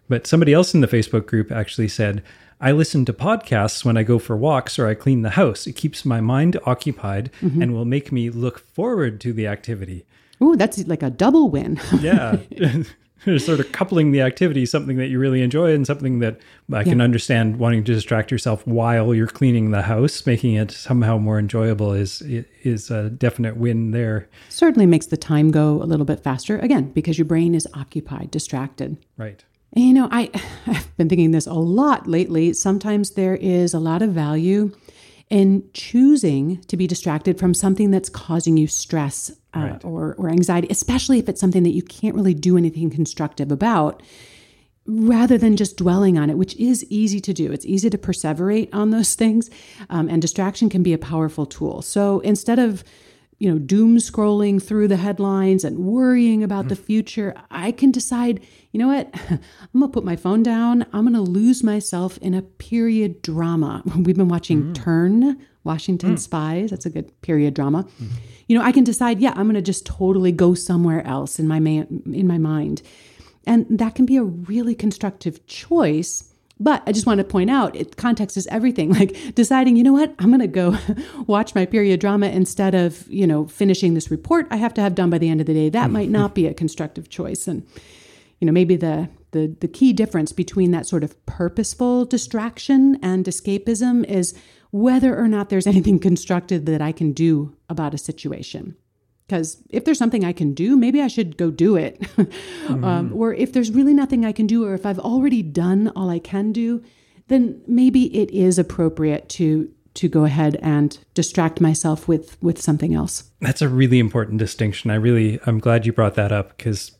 But 0.10 0.28
somebody 0.28 0.54
else 0.54 0.74
in 0.74 0.82
the 0.82 0.88
Facebook 0.88 1.26
group 1.26 1.52
actually 1.52 1.88
said, 1.88 2.24
I 2.64 2.72
listen 2.72 3.04
to 3.06 3.14
podcasts 3.14 3.84
when 3.84 3.98
I 3.98 4.04
go 4.04 4.18
for 4.20 4.38
walks 4.38 4.80
or 4.80 4.88
I 4.88 4.94
clean 4.94 5.22
the 5.22 5.32
house. 5.32 5.68
It 5.68 5.74
keeps 5.74 6.06
my 6.06 6.22
mind 6.22 6.58
occupied 6.66 7.30
mm-hmm. 7.42 7.62
and 7.62 7.74
will 7.74 7.84
make 7.84 8.10
me 8.10 8.30
look 8.30 8.58
forward 8.58 9.20
to 9.20 9.34
the 9.34 9.48
activity. 9.48 10.06
Ooh, 10.42 10.56
that's 10.56 10.88
like 10.88 11.04
a 11.04 11.10
double 11.10 11.50
win. 11.50 11.78
yeah. 12.00 12.38
sort 13.38 13.60
of 13.60 13.70
coupling 13.74 14.14
the 14.14 14.22
activity, 14.22 14.66
something 14.66 14.96
that 14.96 15.08
you 15.08 15.20
really 15.20 15.42
enjoy 15.42 15.74
and 15.74 15.86
something 15.86 16.20
that 16.20 16.40
I 16.72 16.78
yeah. 16.78 16.84
can 16.84 17.02
understand 17.02 17.58
wanting 17.58 17.84
to 17.84 17.94
distract 17.94 18.32
yourself 18.32 18.66
while 18.66 19.14
you're 19.14 19.28
cleaning 19.28 19.72
the 19.72 19.82
house, 19.82 20.26
making 20.26 20.56
it 20.56 20.72
somehow 20.72 21.18
more 21.18 21.40
enjoyable 21.40 21.92
is 21.92 22.22
is 22.22 22.90
a 22.90 23.10
definite 23.10 23.58
win 23.58 23.92
there. 23.92 24.30
Certainly 24.48 24.86
makes 24.86 25.08
the 25.08 25.18
time 25.18 25.52
go 25.52 25.84
a 25.84 25.86
little 25.86 26.06
bit 26.06 26.24
faster 26.24 26.60
again 26.60 26.92
because 26.92 27.18
your 27.18 27.26
brain 27.26 27.56
is 27.56 27.68
occupied, 27.74 28.32
distracted. 28.32 28.98
Right. 29.18 29.44
And, 29.74 29.86
you 29.86 29.94
know, 29.94 30.08
I, 30.12 30.30
I've 30.68 30.98
been 30.98 31.10
thinking 31.10 31.32
this 31.32 31.48
a 31.48 31.54
lot 31.54 32.08
lately. 32.08 32.54
Sometimes 32.54 33.12
there 33.12 33.36
is 33.36 33.74
a 33.74 33.80
lot 33.80 34.02
of 34.02 34.12
value 34.12 34.72
in 35.30 35.68
choosing 35.74 36.62
to 36.64 36.78
be 36.78 36.86
distracted 36.86 37.40
from 37.40 37.54
something 37.54 37.92
that's 37.92 38.10
causing 38.10 38.58
you 38.58 38.68
stress 38.68 39.32
uh, 39.56 39.60
right. 39.60 39.86
or, 39.86 40.16
or 40.18 40.30
anxiety, 40.30 40.68
especially 40.70 41.18
if 41.18 41.28
it's 41.28 41.42
something 41.42 41.64
that 41.64 41.72
you 41.72 41.82
can't 41.82 42.16
really 42.16 42.34
do 42.34 42.58
anything 42.58 42.90
constructive 42.90 43.52
about, 43.52 44.04
rather 44.86 45.38
than 45.38 45.56
just 45.56 45.78
dwelling 45.78 46.18
on 46.18 46.30
it, 46.30 46.38
which 46.38 46.56
is 46.58 46.86
easy 46.90 47.20
to 47.22 47.34
do. 47.34 47.52
It's 47.52 47.66
easy 47.66 47.90
to 47.90 47.98
perseverate 47.98 48.70
on 48.74 48.92
those 48.92 49.16
things, 49.24 49.50
um, 49.90 50.10
and 50.10 50.22
distraction 50.22 50.70
can 50.70 50.84
be 50.84 50.94
a 50.94 50.98
powerful 50.98 51.46
tool. 51.46 51.82
So 51.82 52.20
instead 52.20 52.60
of 52.60 52.84
you 53.44 53.52
know, 53.52 53.60
doom 53.60 53.98
scrolling 53.98 54.64
through 54.64 54.88
the 54.88 54.96
headlines 54.96 55.66
and 55.66 55.80
worrying 55.80 56.46
about 56.46 56.64
mm. 56.64 56.70
the 56.70 56.78
future, 56.78 57.36
I 57.52 57.74
can 57.74 57.92
decide, 57.92 58.40
you 58.72 58.80
know 58.80 58.88
what? 58.88 59.10
I'm 59.30 59.80
going 59.82 59.90
to 59.92 59.94
put 59.94 60.06
my 60.06 60.16
phone 60.16 60.44
down. 60.44 60.86
I'm 60.94 61.04
going 61.04 61.14
to 61.14 61.20
lose 61.20 61.62
myself 61.62 62.18
in 62.20 62.34
a 62.34 62.42
period 62.42 63.22
drama. 63.22 63.84
We've 63.98 64.16
been 64.16 64.30
watching 64.30 64.64
mm. 64.64 64.76
Turn, 64.76 65.46
Washington 65.66 66.16
mm. 66.16 66.20
Spies. 66.20 66.70
That's 66.70 66.86
a 66.86 66.90
good 66.90 67.22
period 67.22 67.54
drama. 67.54 67.84
Mm. 68.02 68.12
You 68.48 68.58
know, 68.58 68.64
I 68.64 68.72
can 68.72 68.86
decide, 68.86 69.20
yeah, 69.20 69.34
I'm 69.36 69.44
going 69.44 69.56
to 69.56 69.62
just 69.62 69.86
totally 69.86 70.32
go 70.32 70.54
somewhere 70.54 71.06
else 71.06 71.38
in 71.38 71.46
my 71.46 71.60
man, 71.60 72.02
in 72.14 72.26
my 72.26 72.38
mind. 72.38 72.82
And 73.46 73.66
that 73.70 73.94
can 73.94 74.06
be 74.06 74.16
a 74.16 74.24
really 74.24 74.74
constructive 74.74 75.46
choice 75.48 76.33
but 76.64 76.82
I 76.88 76.94
just 76.94 77.06
want 77.06 77.18
to 77.18 77.26
point 77.26 77.50
out, 77.50 77.76
it, 77.76 77.98
context 77.98 78.38
is 78.38 78.48
everything. 78.48 78.94
Like 79.04 79.34
deciding, 79.34 79.76
you 79.76 79.84
know 79.84 79.92
what, 79.92 80.14
I'm 80.20 80.28
going 80.28 80.40
to 80.40 80.48
go 80.48 80.78
watch 81.28 81.56
my 81.56 81.66
period 81.66 82.00
drama 82.00 82.28
instead 82.28 82.76
of, 82.76 83.08
you 83.10 83.26
know, 83.26 83.48
finishing 83.48 83.96
this 83.96 84.12
report 84.12 84.48
I 84.52 84.58
have 84.58 84.74
to 84.76 84.82
have 84.82 84.94
done 84.94 85.10
by 85.10 85.18
the 85.18 85.30
end 85.30 85.42
of 85.42 85.48
the 85.48 85.54
day. 85.54 85.70
That 85.70 85.90
might 85.90 86.10
not 86.10 86.36
be 86.36 86.46
a 86.46 86.54
constructive 86.54 87.10
choice. 87.10 87.48
And, 87.48 87.68
you 88.40 88.46
know, 88.46 88.54
maybe 88.54 88.76
the, 88.76 89.10
the, 89.32 89.56
the 89.60 89.68
key 89.68 89.94
difference 89.94 90.32
between 90.32 90.72
that 90.72 90.86
sort 90.86 91.04
of 91.04 91.26
purposeful 91.26 92.06
distraction 92.06 93.00
and 93.02 93.26
escapism 93.26 94.06
is 94.06 94.36
whether 94.72 95.18
or 95.18 95.28
not 95.28 95.50
there's 95.50 95.68
anything 95.74 96.00
constructive 96.00 96.66
that 96.66 96.82
I 96.82 96.92
can 96.92 97.12
do 97.14 97.58
about 97.68 97.94
a 97.94 97.98
situation. 97.98 98.78
Because 99.28 99.58
if 99.70 99.86
there's 99.86 99.98
something 99.98 100.26
I 100.26 100.34
can 100.34 100.54
do, 100.54 100.76
maybe 100.76 101.02
I 101.02 101.08
should 101.08 101.38
go 101.38 101.50
do 101.50 101.76
it. 101.76 102.00
mm-hmm. 102.02 102.84
um, 102.84 103.12
or 103.14 103.34
if 103.34 103.54
there's 103.54 103.72
really 103.72 103.94
nothing 103.94 104.26
I 104.26 104.32
can 104.32 104.48
do, 104.48 104.66
or 104.66 104.74
if 104.74 104.86
I've 104.86 105.00
already 105.00 105.42
done 105.42 105.92
all 105.96 106.10
I 106.10 106.20
can 106.20 106.52
do, 106.52 106.84
then 107.28 107.62
maybe 107.68 108.16
it 108.16 108.30
is 108.32 108.60
appropriate 108.60 109.30
to 109.30 109.72
to 109.96 110.10
go 110.10 110.26
ahead 110.26 110.58
and 110.62 110.98
distract 111.14 111.62
myself 111.62 112.08
with 112.08 112.42
with 112.42 112.62
something 112.62 112.94
else. 112.94 113.32
That's 113.42 113.62
a 113.62 113.70
really 113.70 114.00
important 114.00 114.40
distinction. 114.40 114.92
I 114.92 114.96
really 114.96 115.40
I'm 115.46 115.60
glad 115.60 115.86
you 115.86 115.94
brought 115.94 116.16
that 116.16 116.32
up 116.32 116.58
because 116.58 116.92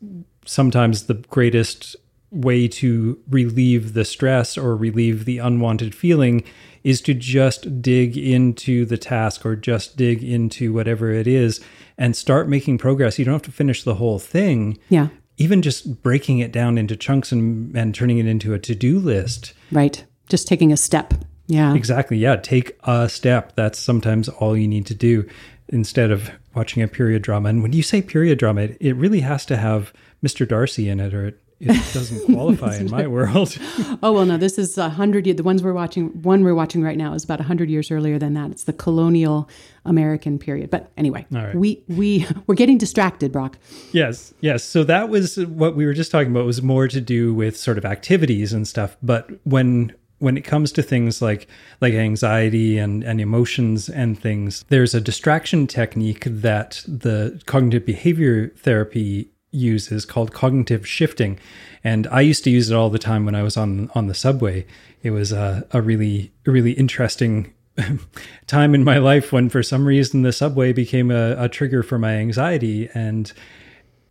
sometimes 0.46 1.06
the 1.06 1.14
greatest 1.14 1.96
way 2.30 2.66
to 2.66 3.18
relieve 3.28 3.94
the 3.94 4.04
stress 4.04 4.58
or 4.58 4.76
relieve 4.76 5.24
the 5.24 5.38
unwanted 5.38 5.94
feeling 5.94 6.44
is 6.84 7.00
to 7.00 7.14
just 7.14 7.82
dig 7.82 8.16
into 8.16 8.84
the 8.84 8.98
task 8.98 9.44
or 9.44 9.56
just 9.56 9.96
dig 9.96 10.22
into 10.22 10.72
whatever 10.72 11.10
it 11.10 11.26
is 11.26 11.60
and 11.96 12.14
start 12.14 12.48
making 12.48 12.78
progress. 12.78 13.18
You 13.18 13.24
don't 13.24 13.34
have 13.34 13.42
to 13.42 13.52
finish 13.52 13.82
the 13.82 13.94
whole 13.94 14.18
thing. 14.18 14.78
Yeah. 14.90 15.08
Even 15.38 15.62
just 15.62 16.02
breaking 16.02 16.38
it 16.38 16.52
down 16.52 16.78
into 16.78 16.94
chunks 16.94 17.32
and, 17.32 17.74
and 17.76 17.94
turning 17.94 18.18
it 18.18 18.26
into 18.26 18.52
a 18.52 18.58
to 18.60 18.74
do 18.74 18.98
list. 18.98 19.54
Right. 19.72 20.04
Just 20.28 20.46
taking 20.46 20.72
a 20.72 20.76
step. 20.76 21.14
Yeah. 21.46 21.74
Exactly. 21.74 22.18
Yeah. 22.18 22.36
Take 22.36 22.78
a 22.84 23.08
step. 23.08 23.56
That's 23.56 23.78
sometimes 23.78 24.28
all 24.28 24.56
you 24.56 24.68
need 24.68 24.86
to 24.86 24.94
do 24.94 25.28
instead 25.70 26.10
of 26.10 26.30
watching 26.54 26.82
a 26.82 26.88
period 26.88 27.22
drama. 27.22 27.48
And 27.48 27.62
when 27.62 27.72
you 27.72 27.82
say 27.82 28.02
period 28.02 28.38
drama, 28.38 28.62
it, 28.62 28.76
it 28.80 28.92
really 28.94 29.20
has 29.20 29.46
to 29.46 29.56
have 29.56 29.92
Mr. 30.22 30.46
Darcy 30.46 30.88
in 30.88 31.00
it 31.00 31.14
or 31.14 31.26
it 31.26 31.40
it 31.66 31.94
doesn't 31.94 32.24
qualify 32.26 32.76
in 32.76 32.90
my 32.90 33.06
world. 33.06 33.56
oh 34.02 34.12
well, 34.12 34.26
no. 34.26 34.36
This 34.36 34.58
is 34.58 34.76
a 34.78 34.88
hundred. 34.88 35.24
The 35.24 35.42
ones 35.42 35.62
we're 35.62 35.72
watching, 35.72 36.08
one 36.22 36.44
we're 36.44 36.54
watching 36.54 36.82
right 36.82 36.96
now, 36.96 37.14
is 37.14 37.24
about 37.24 37.40
a 37.40 37.44
hundred 37.44 37.70
years 37.70 37.90
earlier 37.90 38.18
than 38.18 38.34
that. 38.34 38.50
It's 38.50 38.64
the 38.64 38.72
colonial 38.72 39.48
American 39.84 40.38
period. 40.38 40.70
But 40.70 40.90
anyway, 40.96 41.26
we 41.54 41.82
we 41.88 42.26
we're 42.46 42.54
getting 42.54 42.78
distracted, 42.78 43.32
Brock. 43.32 43.58
Yes, 43.92 44.34
yes. 44.40 44.64
So 44.64 44.84
that 44.84 45.08
was 45.08 45.36
what 45.36 45.76
we 45.76 45.86
were 45.86 45.94
just 45.94 46.10
talking 46.10 46.30
about. 46.30 46.46
Was 46.46 46.62
more 46.62 46.88
to 46.88 47.00
do 47.00 47.34
with 47.34 47.56
sort 47.56 47.78
of 47.78 47.84
activities 47.84 48.52
and 48.52 48.66
stuff. 48.66 48.96
But 49.02 49.30
when 49.44 49.94
when 50.18 50.36
it 50.36 50.42
comes 50.42 50.72
to 50.72 50.82
things 50.82 51.20
like 51.20 51.46
like 51.80 51.92
anxiety 51.94 52.78
and, 52.78 53.04
and 53.04 53.20
emotions 53.20 53.88
and 53.88 54.18
things, 54.18 54.64
there's 54.68 54.94
a 54.94 55.00
distraction 55.00 55.66
technique 55.66 56.24
that 56.24 56.82
the 56.86 57.40
cognitive 57.46 57.84
behavior 57.84 58.48
therapy 58.56 59.30
uses 59.54 60.04
called 60.04 60.32
cognitive 60.32 60.86
shifting. 60.86 61.38
And 61.82 62.06
I 62.08 62.20
used 62.22 62.44
to 62.44 62.50
use 62.50 62.70
it 62.70 62.74
all 62.74 62.90
the 62.90 62.98
time 62.98 63.24
when 63.24 63.34
I 63.34 63.42
was 63.42 63.56
on 63.56 63.90
on 63.94 64.06
the 64.06 64.14
subway. 64.14 64.66
It 65.02 65.10
was 65.10 65.32
a, 65.32 65.66
a 65.70 65.80
really 65.80 66.32
really 66.44 66.72
interesting 66.72 67.52
time 68.46 68.74
in 68.74 68.84
my 68.84 68.98
life 68.98 69.32
when 69.32 69.48
for 69.48 69.62
some 69.62 69.86
reason 69.86 70.22
the 70.22 70.32
subway 70.32 70.72
became 70.72 71.10
a, 71.10 71.36
a 71.38 71.48
trigger 71.48 71.82
for 71.82 71.98
my 71.98 72.14
anxiety 72.14 72.88
and 72.94 73.32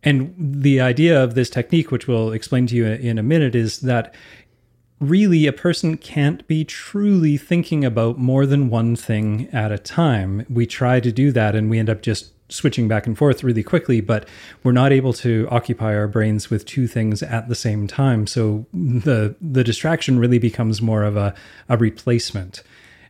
and 0.02 0.34
the 0.38 0.82
idea 0.82 1.22
of 1.22 1.34
this 1.34 1.48
technique 1.48 1.90
which 1.90 2.06
we'll 2.06 2.32
explain 2.32 2.66
to 2.66 2.76
you 2.76 2.86
in 2.86 3.18
a 3.18 3.22
minute 3.22 3.54
is 3.54 3.80
that 3.80 4.14
really 5.00 5.46
a 5.46 5.52
person 5.52 5.96
can't 5.96 6.46
be 6.46 6.64
truly 6.64 7.36
thinking 7.36 7.84
about 7.84 8.18
more 8.18 8.46
than 8.46 8.70
one 8.70 8.96
thing 8.96 9.48
at 9.52 9.72
a 9.72 9.78
time. 9.78 10.46
We 10.48 10.66
try 10.66 11.00
to 11.00 11.12
do 11.12 11.32
that 11.32 11.54
and 11.54 11.70
we 11.70 11.78
end 11.78 11.90
up 11.90 12.02
just 12.02 12.33
switching 12.48 12.88
back 12.88 13.06
and 13.06 13.16
forth 13.16 13.42
really 13.42 13.62
quickly, 13.62 14.00
but 14.00 14.28
we're 14.62 14.72
not 14.72 14.92
able 14.92 15.12
to 15.12 15.48
occupy 15.50 15.94
our 15.94 16.06
brains 16.06 16.50
with 16.50 16.66
two 16.66 16.86
things 16.86 17.22
at 17.22 17.48
the 17.48 17.54
same 17.54 17.86
time. 17.86 18.26
So 18.26 18.66
the 18.72 19.34
the 19.40 19.64
distraction 19.64 20.18
really 20.18 20.38
becomes 20.38 20.82
more 20.82 21.02
of 21.02 21.16
a, 21.16 21.34
a 21.68 21.76
replacement. 21.76 22.62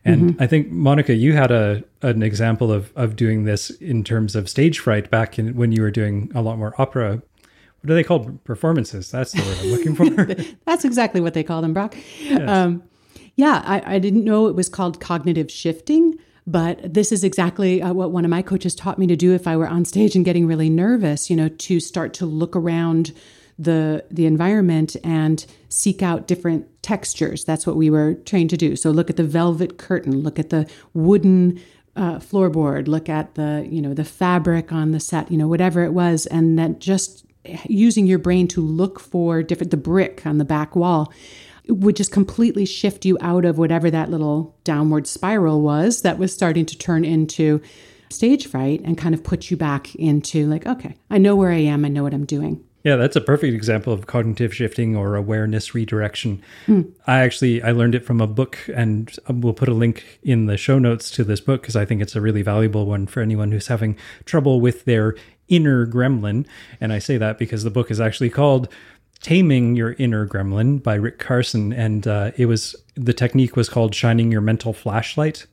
And 0.07 0.31
mm-hmm. 0.31 0.43
I 0.43 0.47
think 0.47 0.69
Monica, 0.69 1.15
you 1.15 1.33
had 1.33 1.51
a 1.51 1.83
an 2.01 2.23
example 2.23 2.71
of 2.71 2.91
of 2.95 3.15
doing 3.15 3.43
this 3.43 3.69
in 3.69 4.03
terms 4.03 4.35
of 4.35 4.49
stage 4.49 4.79
fright 4.79 5.09
back 5.09 5.37
in 5.37 5.55
when 5.55 5.71
you 5.71 5.81
were 5.81 5.91
doing 5.91 6.31
a 6.33 6.41
lot 6.41 6.57
more 6.57 6.73
opera 6.79 7.21
what 7.85 7.91
are 7.91 7.95
they 7.95 8.03
called? 8.03 8.43
Performances. 8.45 9.11
That's 9.11 9.31
the 9.31 9.43
word 9.43 9.57
I'm 9.61 9.67
looking 9.67 9.95
for. 9.95 10.55
That's 10.65 10.85
exactly 10.85 11.21
what 11.21 11.35
they 11.35 11.43
call 11.43 11.61
them, 11.61 11.71
Brock. 11.71 11.95
Yes. 12.19 12.49
Um, 12.49 12.81
yeah, 13.35 13.61
I, 13.63 13.95
I, 13.95 13.99
didn't 13.99 14.23
know 14.23 14.47
it 14.47 14.55
was 14.55 14.69
called 14.69 14.99
cognitive 14.99 15.51
shifting, 15.51 16.17
but 16.47 16.93
this 16.93 17.11
is 17.11 17.23
exactly 17.23 17.81
uh, 17.81 17.93
what 17.93 18.11
one 18.11 18.23
of 18.23 18.29
my 18.31 18.41
coaches 18.41 18.75
taught 18.75 18.99
me 18.99 19.07
to 19.07 19.15
do 19.15 19.33
if 19.33 19.47
I 19.47 19.57
were 19.57 19.67
on 19.67 19.85
stage 19.85 20.15
and 20.15 20.23
getting 20.23 20.45
really 20.45 20.69
nervous, 20.69 21.29
you 21.29 21.35
know, 21.35 21.49
to 21.49 21.79
start 21.79 22.13
to 22.15 22.25
look 22.25 22.55
around 22.55 23.13
the 23.57 24.05
the 24.11 24.25
environment 24.25 24.95
and 25.03 25.45
seek 25.69 26.03
out 26.03 26.27
different 26.27 26.67
textures. 26.83 27.45
That's 27.45 27.65
what 27.65 27.77
we 27.77 27.89
were 27.89 28.13
trained 28.13 28.49
to 28.51 28.57
do. 28.57 28.75
So 28.75 28.91
look 28.91 29.09
at 29.09 29.15
the 29.15 29.23
velvet 29.23 29.77
curtain, 29.77 30.21
look 30.21 30.37
at 30.37 30.49
the 30.49 30.69
wooden 30.93 31.59
uh, 31.95 32.17
floorboard, 32.17 32.87
look 32.87 33.09
at 33.09 33.35
the 33.35 33.65
you 33.69 33.81
know 33.81 33.93
the 33.93 34.03
fabric 34.03 34.71
on 34.71 34.91
the 34.91 34.99
set, 34.99 35.31
you 35.31 35.37
know 35.37 35.47
whatever 35.47 35.83
it 35.83 35.93
was, 35.93 36.25
and 36.27 36.59
then 36.59 36.77
just 36.79 37.25
using 37.65 38.05
your 38.05 38.19
brain 38.19 38.47
to 38.49 38.61
look 38.61 38.99
for 38.99 39.43
different 39.43 39.71
the 39.71 39.77
brick 39.77 40.25
on 40.25 40.37
the 40.37 40.45
back 40.45 40.75
wall 40.75 41.11
would 41.69 41.95
just 41.95 42.11
completely 42.11 42.65
shift 42.65 43.05
you 43.05 43.17
out 43.21 43.45
of 43.45 43.57
whatever 43.57 43.89
that 43.89 44.09
little 44.09 44.55
downward 44.63 45.07
spiral 45.07 45.61
was 45.61 46.01
that 46.01 46.17
was 46.17 46.33
starting 46.33 46.65
to 46.65 46.77
turn 46.77 47.05
into 47.05 47.61
stage 48.09 48.47
fright 48.47 48.81
and 48.83 48.97
kind 48.97 49.15
of 49.15 49.23
put 49.23 49.49
you 49.49 49.57
back 49.57 49.93
into 49.95 50.47
like 50.47 50.65
okay 50.65 50.95
i 51.09 51.17
know 51.17 51.35
where 51.35 51.51
i 51.51 51.57
am 51.57 51.83
i 51.85 51.87
know 51.87 52.03
what 52.03 52.13
i'm 52.13 52.25
doing 52.25 52.63
yeah 52.83 52.95
that's 52.95 53.15
a 53.15 53.21
perfect 53.21 53.53
example 53.53 53.91
of 53.91 54.05
cognitive 54.05 54.53
shifting 54.53 54.95
or 54.95 55.15
awareness 55.15 55.73
redirection 55.73 56.41
mm. 56.67 56.89
i 57.07 57.19
actually 57.19 57.61
i 57.63 57.71
learned 57.71 57.95
it 57.95 58.05
from 58.05 58.21
a 58.21 58.27
book 58.27 58.59
and 58.75 59.17
we'll 59.27 59.53
put 59.53 59.67
a 59.67 59.73
link 59.73 60.19
in 60.23 60.45
the 60.45 60.55
show 60.55 60.77
notes 60.77 61.09
to 61.09 61.23
this 61.23 61.41
book 61.41 61.61
because 61.61 61.75
i 61.75 61.83
think 61.83 62.01
it's 62.01 62.15
a 62.15 62.21
really 62.21 62.43
valuable 62.43 62.85
one 62.85 63.07
for 63.07 63.21
anyone 63.21 63.51
who's 63.51 63.67
having 63.67 63.97
trouble 64.25 64.61
with 64.61 64.85
their 64.85 65.15
inner 65.47 65.85
gremlin. 65.85 66.45
And 66.81 66.91
I 66.91 66.99
say 66.99 67.17
that 67.17 67.37
because 67.37 67.63
the 67.63 67.69
book 67.69 67.91
is 67.91 68.01
actually 68.01 68.29
called 68.29 68.67
Taming 69.21 69.75
Your 69.75 69.93
Inner 69.93 70.27
Gremlin 70.27 70.81
by 70.81 70.95
Rick 70.95 71.19
Carson. 71.19 71.73
And 71.73 72.07
uh, 72.07 72.31
it 72.37 72.45
was 72.45 72.75
the 72.95 73.13
technique 73.13 73.55
was 73.55 73.69
called 73.69 73.95
shining 73.95 74.31
your 74.31 74.41
mental 74.41 74.73
flashlight. 74.73 75.47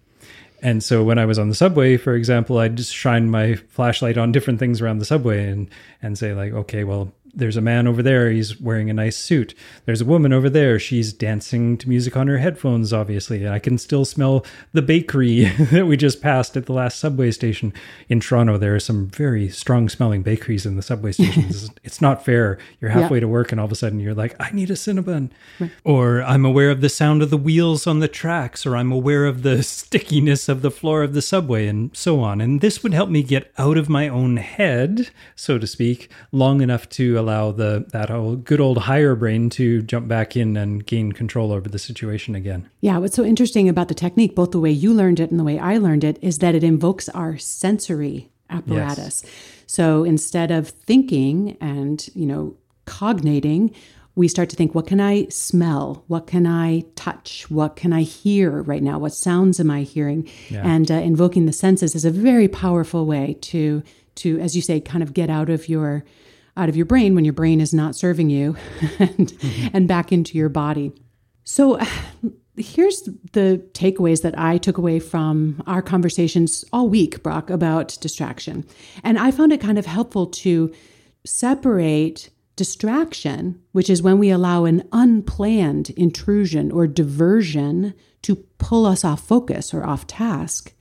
And 0.62 0.82
so 0.82 1.02
when 1.02 1.18
I 1.18 1.26
was 1.26 1.40
on 1.40 1.48
the 1.48 1.56
subway, 1.56 1.96
for 1.96 2.14
example, 2.14 2.58
I'd 2.58 2.76
just 2.76 2.94
shine 2.94 3.28
my 3.28 3.56
flashlight 3.56 4.16
on 4.16 4.30
different 4.30 4.60
things 4.60 4.80
around 4.80 4.98
the 4.98 5.04
subway 5.04 5.48
and 5.48 5.68
and 6.00 6.16
say 6.16 6.34
like, 6.34 6.52
okay, 6.52 6.84
well, 6.84 7.12
there's 7.34 7.56
a 7.56 7.60
man 7.60 7.86
over 7.86 8.02
there. 8.02 8.30
He's 8.30 8.60
wearing 8.60 8.90
a 8.90 8.94
nice 8.94 9.16
suit. 9.16 9.54
There's 9.86 10.00
a 10.00 10.06
woman 10.06 10.32
over 10.32 10.50
there. 10.50 10.78
She's 10.78 11.12
dancing 11.12 11.78
to 11.78 11.88
music 11.88 12.16
on 12.16 12.28
her 12.28 12.38
headphones, 12.38 12.92
obviously. 12.92 13.44
And 13.44 13.54
I 13.54 13.58
can 13.58 13.78
still 13.78 14.04
smell 14.04 14.44
the 14.72 14.82
bakery 14.82 15.44
that 15.72 15.86
we 15.86 15.96
just 15.96 16.20
passed 16.20 16.56
at 16.56 16.66
the 16.66 16.72
last 16.72 16.98
subway 16.98 17.30
station 17.30 17.72
in 18.08 18.20
Toronto. 18.20 18.58
There 18.58 18.74
are 18.74 18.80
some 18.80 19.08
very 19.08 19.48
strong 19.48 19.88
smelling 19.88 20.22
bakeries 20.22 20.66
in 20.66 20.76
the 20.76 20.82
subway 20.82 21.12
stations. 21.12 21.70
it's 21.84 22.00
not 22.00 22.24
fair. 22.24 22.58
You're 22.80 22.90
halfway 22.90 23.18
yeah. 23.18 23.22
to 23.22 23.28
work 23.28 23.52
and 23.52 23.60
all 23.60 23.66
of 23.66 23.72
a 23.72 23.76
sudden 23.76 24.00
you're 24.00 24.14
like, 24.14 24.36
I 24.38 24.50
need 24.52 24.70
a 24.70 24.74
Cinnabon. 24.74 25.30
Right. 25.58 25.70
Or 25.84 26.22
I'm 26.22 26.44
aware 26.44 26.70
of 26.70 26.80
the 26.80 26.88
sound 26.88 27.22
of 27.22 27.30
the 27.30 27.36
wheels 27.36 27.86
on 27.86 28.00
the 28.00 28.08
tracks, 28.08 28.66
or 28.66 28.76
I'm 28.76 28.92
aware 28.92 29.24
of 29.24 29.42
the 29.42 29.62
stickiness 29.62 30.48
of 30.48 30.62
the 30.62 30.70
floor 30.70 31.02
of 31.02 31.14
the 31.14 31.22
subway, 31.22 31.66
and 31.66 31.96
so 31.96 32.20
on. 32.20 32.40
And 32.40 32.60
this 32.60 32.82
would 32.82 32.94
help 32.94 33.10
me 33.10 33.22
get 33.22 33.52
out 33.58 33.78
of 33.78 33.88
my 33.88 34.08
own 34.08 34.36
head, 34.36 35.10
so 35.34 35.58
to 35.58 35.66
speak, 35.66 36.10
long 36.30 36.60
enough 36.60 36.88
to 36.90 37.18
allow 37.22 37.52
the 37.52 37.86
that 37.92 38.10
old, 38.10 38.44
good 38.44 38.60
old 38.60 38.78
higher 38.78 39.14
brain 39.14 39.48
to 39.50 39.82
jump 39.82 40.08
back 40.08 40.36
in 40.36 40.56
and 40.56 40.84
gain 40.84 41.12
control 41.12 41.52
over 41.52 41.68
the 41.68 41.78
situation 41.78 42.34
again. 42.34 42.68
Yeah, 42.80 42.98
what's 42.98 43.16
so 43.16 43.24
interesting 43.24 43.68
about 43.68 43.88
the 43.88 43.94
technique, 43.94 44.34
both 44.34 44.50
the 44.50 44.60
way 44.60 44.70
you 44.70 44.92
learned 44.92 45.20
it 45.20 45.30
and 45.30 45.40
the 45.40 45.44
way 45.44 45.58
I 45.58 45.78
learned 45.78 46.04
it, 46.04 46.18
is 46.20 46.38
that 46.38 46.54
it 46.54 46.64
invokes 46.64 47.08
our 47.10 47.38
sensory 47.38 48.30
apparatus. 48.50 49.22
Yes. 49.24 49.32
So 49.66 50.04
instead 50.04 50.50
of 50.50 50.68
thinking 50.68 51.56
and, 51.60 52.06
you 52.14 52.26
know, 52.26 52.56
cognating, 52.84 53.74
we 54.14 54.28
start 54.28 54.50
to 54.50 54.56
think, 54.56 54.74
what 54.74 54.86
can 54.86 55.00
I 55.00 55.26
smell? 55.28 56.04
What 56.06 56.26
can 56.26 56.46
I 56.46 56.82
touch? 56.96 57.50
What 57.50 57.76
can 57.76 57.92
I 57.94 58.02
hear 58.02 58.62
right 58.62 58.82
now? 58.82 58.98
What 58.98 59.14
sounds 59.14 59.58
am 59.58 59.70
I 59.70 59.82
hearing? 59.82 60.28
Yeah. 60.50 60.66
And 60.66 60.90
uh, 60.90 60.94
invoking 60.96 61.46
the 61.46 61.52
senses 61.52 61.94
is 61.94 62.04
a 62.04 62.10
very 62.10 62.48
powerful 62.48 63.06
way 63.06 63.38
to 63.42 63.82
to, 64.14 64.38
as 64.40 64.54
you 64.54 64.60
say, 64.60 64.78
kind 64.78 65.02
of 65.02 65.14
get 65.14 65.30
out 65.30 65.48
of 65.48 65.70
your 65.70 66.04
out 66.56 66.68
of 66.68 66.76
your 66.76 66.86
brain 66.86 67.14
when 67.14 67.24
your 67.24 67.32
brain 67.32 67.60
is 67.60 67.72
not 67.72 67.96
serving 67.96 68.30
you 68.30 68.56
and, 68.98 69.28
mm-hmm. 69.28 69.76
and 69.76 69.88
back 69.88 70.12
into 70.12 70.36
your 70.36 70.48
body. 70.48 70.92
So 71.44 71.80
here's 72.56 73.02
the 73.32 73.64
takeaways 73.72 74.22
that 74.22 74.38
I 74.38 74.58
took 74.58 74.78
away 74.78 75.00
from 75.00 75.62
our 75.66 75.82
conversations 75.82 76.64
all 76.72 76.88
week, 76.88 77.22
Brock, 77.22 77.50
about 77.50 77.96
distraction. 78.00 78.66
And 79.02 79.18
I 79.18 79.30
found 79.30 79.52
it 79.52 79.60
kind 79.60 79.78
of 79.78 79.86
helpful 79.86 80.26
to 80.26 80.72
separate 81.24 82.30
distraction, 82.56 83.60
which 83.72 83.88
is 83.88 84.02
when 84.02 84.18
we 84.18 84.30
allow 84.30 84.64
an 84.64 84.86
unplanned 84.92 85.90
intrusion 85.90 86.70
or 86.70 86.86
diversion 86.86 87.94
to 88.22 88.36
pull 88.58 88.86
us 88.86 89.04
off 89.04 89.26
focus 89.26 89.72
or 89.72 89.84
off 89.84 90.06
task, 90.06 90.74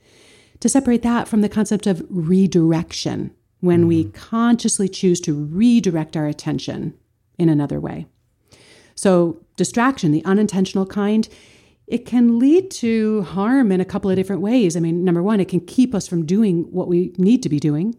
to 0.60 0.68
separate 0.68 1.02
that 1.02 1.26
from 1.26 1.40
the 1.40 1.48
concept 1.48 1.86
of 1.86 2.04
redirection, 2.08 3.34
when 3.62 3.80
mm-hmm. 3.80 3.88
we 3.88 4.04
consciously 4.10 4.88
choose 4.88 5.20
to 5.22 5.32
redirect 5.32 6.16
our 6.16 6.26
attention 6.26 6.92
in 7.38 7.48
another 7.48 7.80
way. 7.80 8.06
So, 8.94 9.40
distraction, 9.56 10.12
the 10.12 10.24
unintentional 10.24 10.84
kind, 10.84 11.28
it 11.86 12.04
can 12.04 12.38
lead 12.38 12.70
to 12.72 13.22
harm 13.22 13.72
in 13.72 13.80
a 13.80 13.84
couple 13.84 14.10
of 14.10 14.16
different 14.16 14.42
ways. 14.42 14.76
I 14.76 14.80
mean, 14.80 15.04
number 15.04 15.22
one, 15.22 15.40
it 15.40 15.48
can 15.48 15.60
keep 15.60 15.94
us 15.94 16.06
from 16.06 16.26
doing 16.26 16.64
what 16.70 16.88
we 16.88 17.14
need 17.16 17.42
to 17.44 17.48
be 17.48 17.58
doing. 17.58 17.96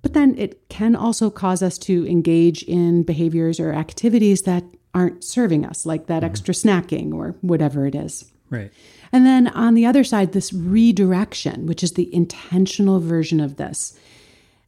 But 0.00 0.12
then 0.12 0.36
it 0.38 0.68
can 0.68 0.94
also 0.94 1.30
cause 1.30 1.62
us 1.62 1.78
to 1.78 2.06
engage 2.06 2.62
in 2.64 3.02
behaviors 3.02 3.58
or 3.58 3.72
activities 3.72 4.42
that 4.42 4.64
aren't 4.92 5.24
serving 5.24 5.64
us, 5.64 5.84
like 5.84 6.06
that 6.06 6.22
mm-hmm. 6.22 6.26
extra 6.26 6.54
snacking 6.54 7.12
or 7.12 7.34
whatever 7.40 7.86
it 7.86 7.94
is. 7.94 8.30
Right. 8.50 8.70
And 9.12 9.26
then 9.26 9.48
on 9.48 9.74
the 9.74 9.86
other 9.86 10.04
side, 10.04 10.32
this 10.32 10.52
redirection, 10.52 11.66
which 11.66 11.82
is 11.82 11.92
the 11.92 12.14
intentional 12.14 13.00
version 13.00 13.40
of 13.40 13.56
this. 13.56 13.98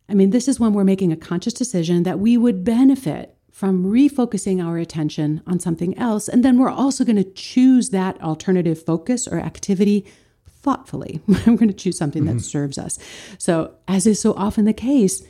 I 0.08 0.14
mean, 0.14 0.30
this 0.30 0.48
is 0.48 0.60
when 0.60 0.72
we're 0.72 0.84
making 0.84 1.12
a 1.12 1.16
conscious 1.16 1.52
decision 1.52 2.04
that 2.04 2.18
we 2.18 2.36
would 2.36 2.64
benefit 2.64 3.36
from 3.50 3.84
refocusing 3.84 4.62
our 4.62 4.76
attention 4.76 5.42
on 5.46 5.58
something 5.58 5.96
else. 5.98 6.28
And 6.28 6.44
then 6.44 6.58
we're 6.58 6.70
also 6.70 7.04
going 7.04 7.16
to 7.16 7.24
choose 7.24 7.88
that 7.90 8.20
alternative 8.20 8.82
focus 8.82 9.26
or 9.26 9.38
activity 9.38 10.06
thoughtfully. 10.46 11.20
we're 11.26 11.56
going 11.56 11.68
to 11.68 11.72
choose 11.72 11.96
something 11.96 12.24
mm-hmm. 12.24 12.36
that 12.36 12.42
serves 12.42 12.76
us. 12.76 12.98
So, 13.38 13.72
as 13.88 14.06
is 14.06 14.20
so 14.20 14.34
often 14.34 14.66
the 14.66 14.72
case, 14.72 15.22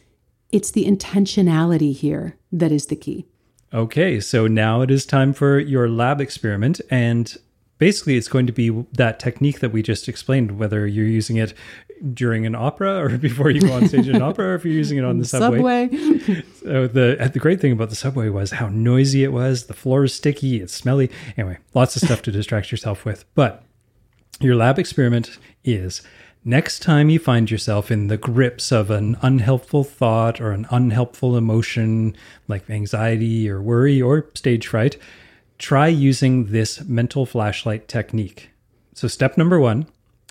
it's 0.50 0.70
the 0.70 0.86
intentionality 0.86 1.94
here 1.94 2.36
that 2.50 2.72
is 2.72 2.86
the 2.86 2.96
key. 2.96 3.26
Okay, 3.72 4.20
so 4.20 4.46
now 4.46 4.80
it 4.80 4.90
is 4.90 5.06
time 5.06 5.32
for 5.32 5.58
your 5.58 5.88
lab 5.88 6.20
experiment. 6.20 6.80
And 6.90 7.32
basically, 7.78 8.16
it's 8.16 8.28
going 8.28 8.46
to 8.46 8.52
be 8.52 8.70
that 8.92 9.20
technique 9.20 9.60
that 9.60 9.72
we 9.72 9.82
just 9.82 10.08
explained, 10.08 10.58
whether 10.58 10.86
you're 10.86 11.06
using 11.06 11.36
it 11.36 11.52
during 12.12 12.46
an 12.46 12.54
opera 12.54 13.02
or 13.02 13.18
before 13.18 13.50
you 13.50 13.60
go 13.60 13.72
on 13.72 13.88
stage 13.88 14.08
in 14.08 14.16
an 14.16 14.22
opera, 14.22 14.48
or 14.48 14.54
if 14.54 14.64
you're 14.64 14.74
using 14.74 14.98
it 14.98 15.04
on 15.04 15.18
the 15.18 15.24
subway. 15.24 15.88
subway. 15.88 16.42
so 16.62 16.86
the 16.86 17.16
uh, 17.20 17.28
the 17.28 17.38
great 17.38 17.60
thing 17.60 17.72
about 17.72 17.90
the 17.90 17.96
subway 17.96 18.28
was 18.28 18.52
how 18.52 18.68
noisy 18.68 19.24
it 19.24 19.32
was. 19.32 19.66
The 19.66 19.74
floor 19.74 20.04
is 20.04 20.14
sticky, 20.14 20.60
it's 20.60 20.74
smelly. 20.74 21.10
Anyway, 21.36 21.58
lots 21.74 21.96
of 21.96 22.02
stuff 22.02 22.22
to 22.22 22.32
distract 22.32 22.70
yourself 22.70 23.04
with. 23.04 23.24
But 23.34 23.62
your 24.40 24.56
lab 24.56 24.78
experiment 24.78 25.38
is 25.64 26.02
next 26.44 26.80
time 26.80 27.10
you 27.10 27.18
find 27.18 27.50
yourself 27.50 27.90
in 27.90 28.08
the 28.08 28.16
grips 28.16 28.70
of 28.70 28.90
an 28.90 29.16
unhelpful 29.22 29.84
thought 29.84 30.40
or 30.40 30.52
an 30.52 30.66
unhelpful 30.70 31.36
emotion 31.36 32.16
like 32.46 32.68
anxiety 32.70 33.48
or 33.48 33.60
worry 33.60 34.00
or 34.00 34.30
stage 34.34 34.68
fright, 34.68 34.96
try 35.58 35.88
using 35.88 36.46
this 36.46 36.82
mental 36.84 37.26
flashlight 37.26 37.88
technique. 37.88 38.50
So, 38.94 39.08
step 39.08 39.36
number 39.36 39.58
one 39.60 39.86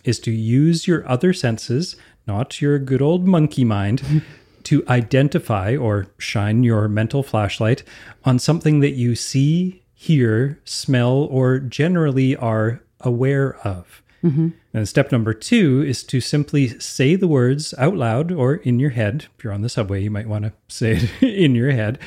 is 0.05 0.19
to 0.19 0.31
use 0.31 0.87
your 0.87 1.07
other 1.09 1.33
senses, 1.33 1.95
not 2.25 2.61
your 2.61 2.79
good 2.79 3.01
old 3.01 3.27
monkey 3.27 3.65
mind, 3.65 4.23
to 4.63 4.83
identify 4.87 5.75
or 5.75 6.07
shine 6.17 6.63
your 6.63 6.87
mental 6.87 7.21
flashlight 7.23 7.83
on 8.23 8.39
something 8.39 8.79
that 8.79 8.93
you 8.93 9.15
see, 9.15 9.83
hear, 9.93 10.59
smell, 10.65 11.27
or 11.29 11.59
generally 11.59 12.35
are 12.35 12.81
aware 13.01 13.57
of. 13.67 14.01
Mm-hmm. 14.23 14.49
And 14.73 14.87
step 14.87 15.11
number 15.11 15.33
two 15.33 15.83
is 15.83 16.03
to 16.05 16.19
simply 16.19 16.79
say 16.79 17.15
the 17.15 17.27
words 17.27 17.75
out 17.77 17.95
loud 17.95 18.31
or 18.31 18.55
in 18.55 18.79
your 18.79 18.89
head. 18.89 19.27
If 19.37 19.43
you're 19.43 19.53
on 19.53 19.61
the 19.61 19.69
subway, 19.69 20.01
you 20.01 20.09
might 20.09 20.27
want 20.27 20.45
to 20.45 20.53
say 20.67 20.93
it 20.93 21.23
in 21.23 21.53
your 21.53 21.71
head. 21.71 21.99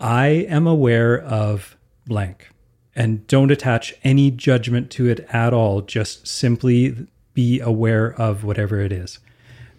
I 0.00 0.26
am 0.26 0.66
aware 0.66 1.20
of 1.20 1.76
blank. 2.06 2.48
And 2.98 3.24
don't 3.28 3.52
attach 3.52 3.94
any 4.02 4.32
judgment 4.32 4.90
to 4.90 5.08
it 5.08 5.20
at 5.32 5.54
all. 5.54 5.82
Just 5.82 6.26
simply 6.26 7.06
be 7.32 7.60
aware 7.60 8.12
of 8.20 8.42
whatever 8.42 8.80
it 8.80 8.90
is. 8.90 9.20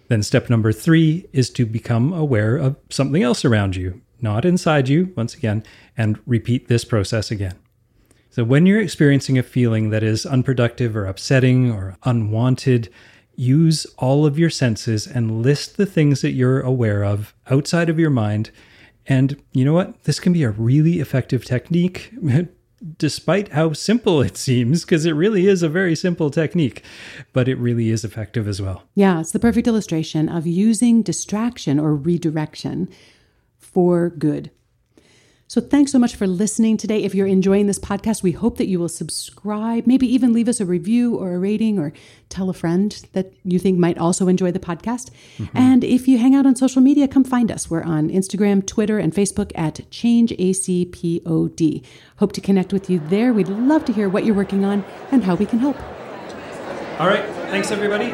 Then 0.08 0.22
step 0.22 0.48
number 0.48 0.72
three 0.72 1.26
is 1.30 1.50
to 1.50 1.66
become 1.66 2.14
aware 2.14 2.56
of 2.56 2.76
something 2.88 3.22
else 3.22 3.44
around 3.44 3.76
you, 3.76 4.00
not 4.22 4.46
inside 4.46 4.88
you, 4.88 5.12
once 5.18 5.34
again, 5.34 5.64
and 5.98 6.18
repeat 6.26 6.68
this 6.68 6.86
process 6.86 7.30
again. 7.30 7.56
So 8.30 8.42
when 8.42 8.64
you're 8.64 8.80
experiencing 8.80 9.36
a 9.36 9.42
feeling 9.42 9.90
that 9.90 10.02
is 10.02 10.24
unproductive 10.24 10.96
or 10.96 11.04
upsetting 11.04 11.70
or 11.70 11.98
unwanted, 12.04 12.88
use 13.36 13.84
all 13.98 14.24
of 14.24 14.38
your 14.38 14.48
senses 14.48 15.06
and 15.06 15.42
list 15.42 15.76
the 15.76 15.84
things 15.84 16.22
that 16.22 16.32
you're 16.32 16.62
aware 16.62 17.04
of 17.04 17.34
outside 17.50 17.90
of 17.90 17.98
your 17.98 18.08
mind. 18.08 18.50
And 19.06 19.42
you 19.52 19.66
know 19.66 19.74
what? 19.74 20.04
This 20.04 20.20
can 20.20 20.32
be 20.32 20.42
a 20.42 20.50
really 20.50 21.00
effective 21.00 21.44
technique. 21.44 22.14
Despite 22.96 23.48
how 23.48 23.74
simple 23.74 24.22
it 24.22 24.38
seems, 24.38 24.84
because 24.84 25.04
it 25.04 25.12
really 25.12 25.46
is 25.46 25.62
a 25.62 25.68
very 25.68 25.94
simple 25.94 26.30
technique, 26.30 26.82
but 27.34 27.46
it 27.46 27.56
really 27.56 27.90
is 27.90 28.04
effective 28.04 28.48
as 28.48 28.62
well. 28.62 28.84
Yeah, 28.94 29.20
it's 29.20 29.32
the 29.32 29.38
perfect 29.38 29.68
illustration 29.68 30.30
of 30.30 30.46
using 30.46 31.02
distraction 31.02 31.78
or 31.78 31.94
redirection 31.94 32.88
for 33.58 34.08
good. 34.08 34.50
So, 35.50 35.60
thanks 35.60 35.90
so 35.90 35.98
much 35.98 36.14
for 36.14 36.28
listening 36.28 36.76
today. 36.76 37.02
If 37.02 37.12
you're 37.12 37.26
enjoying 37.26 37.66
this 37.66 37.80
podcast, 37.80 38.22
we 38.22 38.30
hope 38.30 38.56
that 38.58 38.68
you 38.68 38.78
will 38.78 38.88
subscribe, 38.88 39.84
maybe 39.84 40.06
even 40.06 40.32
leave 40.32 40.46
us 40.46 40.60
a 40.60 40.64
review 40.64 41.16
or 41.16 41.34
a 41.34 41.40
rating, 41.40 41.76
or 41.76 41.92
tell 42.28 42.48
a 42.50 42.52
friend 42.52 43.04
that 43.14 43.32
you 43.42 43.58
think 43.58 43.76
might 43.76 43.98
also 43.98 44.28
enjoy 44.28 44.52
the 44.52 44.60
podcast. 44.60 45.10
Mm-hmm. 45.38 45.58
And 45.58 45.82
if 45.82 46.06
you 46.06 46.18
hang 46.18 46.36
out 46.36 46.46
on 46.46 46.54
social 46.54 46.80
media, 46.80 47.08
come 47.08 47.24
find 47.24 47.50
us. 47.50 47.68
We're 47.68 47.82
on 47.82 48.10
Instagram, 48.10 48.64
Twitter, 48.64 49.00
and 49.00 49.12
Facebook 49.12 49.50
at 49.56 49.80
ChangeACPOD. 49.90 51.84
Hope 52.18 52.30
to 52.30 52.40
connect 52.40 52.72
with 52.72 52.88
you 52.88 53.00
there. 53.08 53.32
We'd 53.32 53.48
love 53.48 53.84
to 53.86 53.92
hear 53.92 54.08
what 54.08 54.24
you're 54.24 54.36
working 54.36 54.64
on 54.64 54.84
and 55.10 55.24
how 55.24 55.34
we 55.34 55.46
can 55.46 55.58
help. 55.58 55.76
All 57.00 57.08
right. 57.08 57.24
Thanks, 57.50 57.72
everybody. 57.72 58.10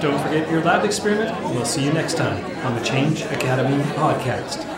Don't 0.00 0.18
forget 0.22 0.50
your 0.50 0.64
lab 0.64 0.86
experiment. 0.86 1.38
We'll 1.54 1.66
see 1.66 1.84
you 1.84 1.92
next 1.92 2.16
time 2.16 2.42
on 2.64 2.74
the 2.74 2.82
Change 2.82 3.20
Academy 3.20 3.84
podcast. 3.90 4.73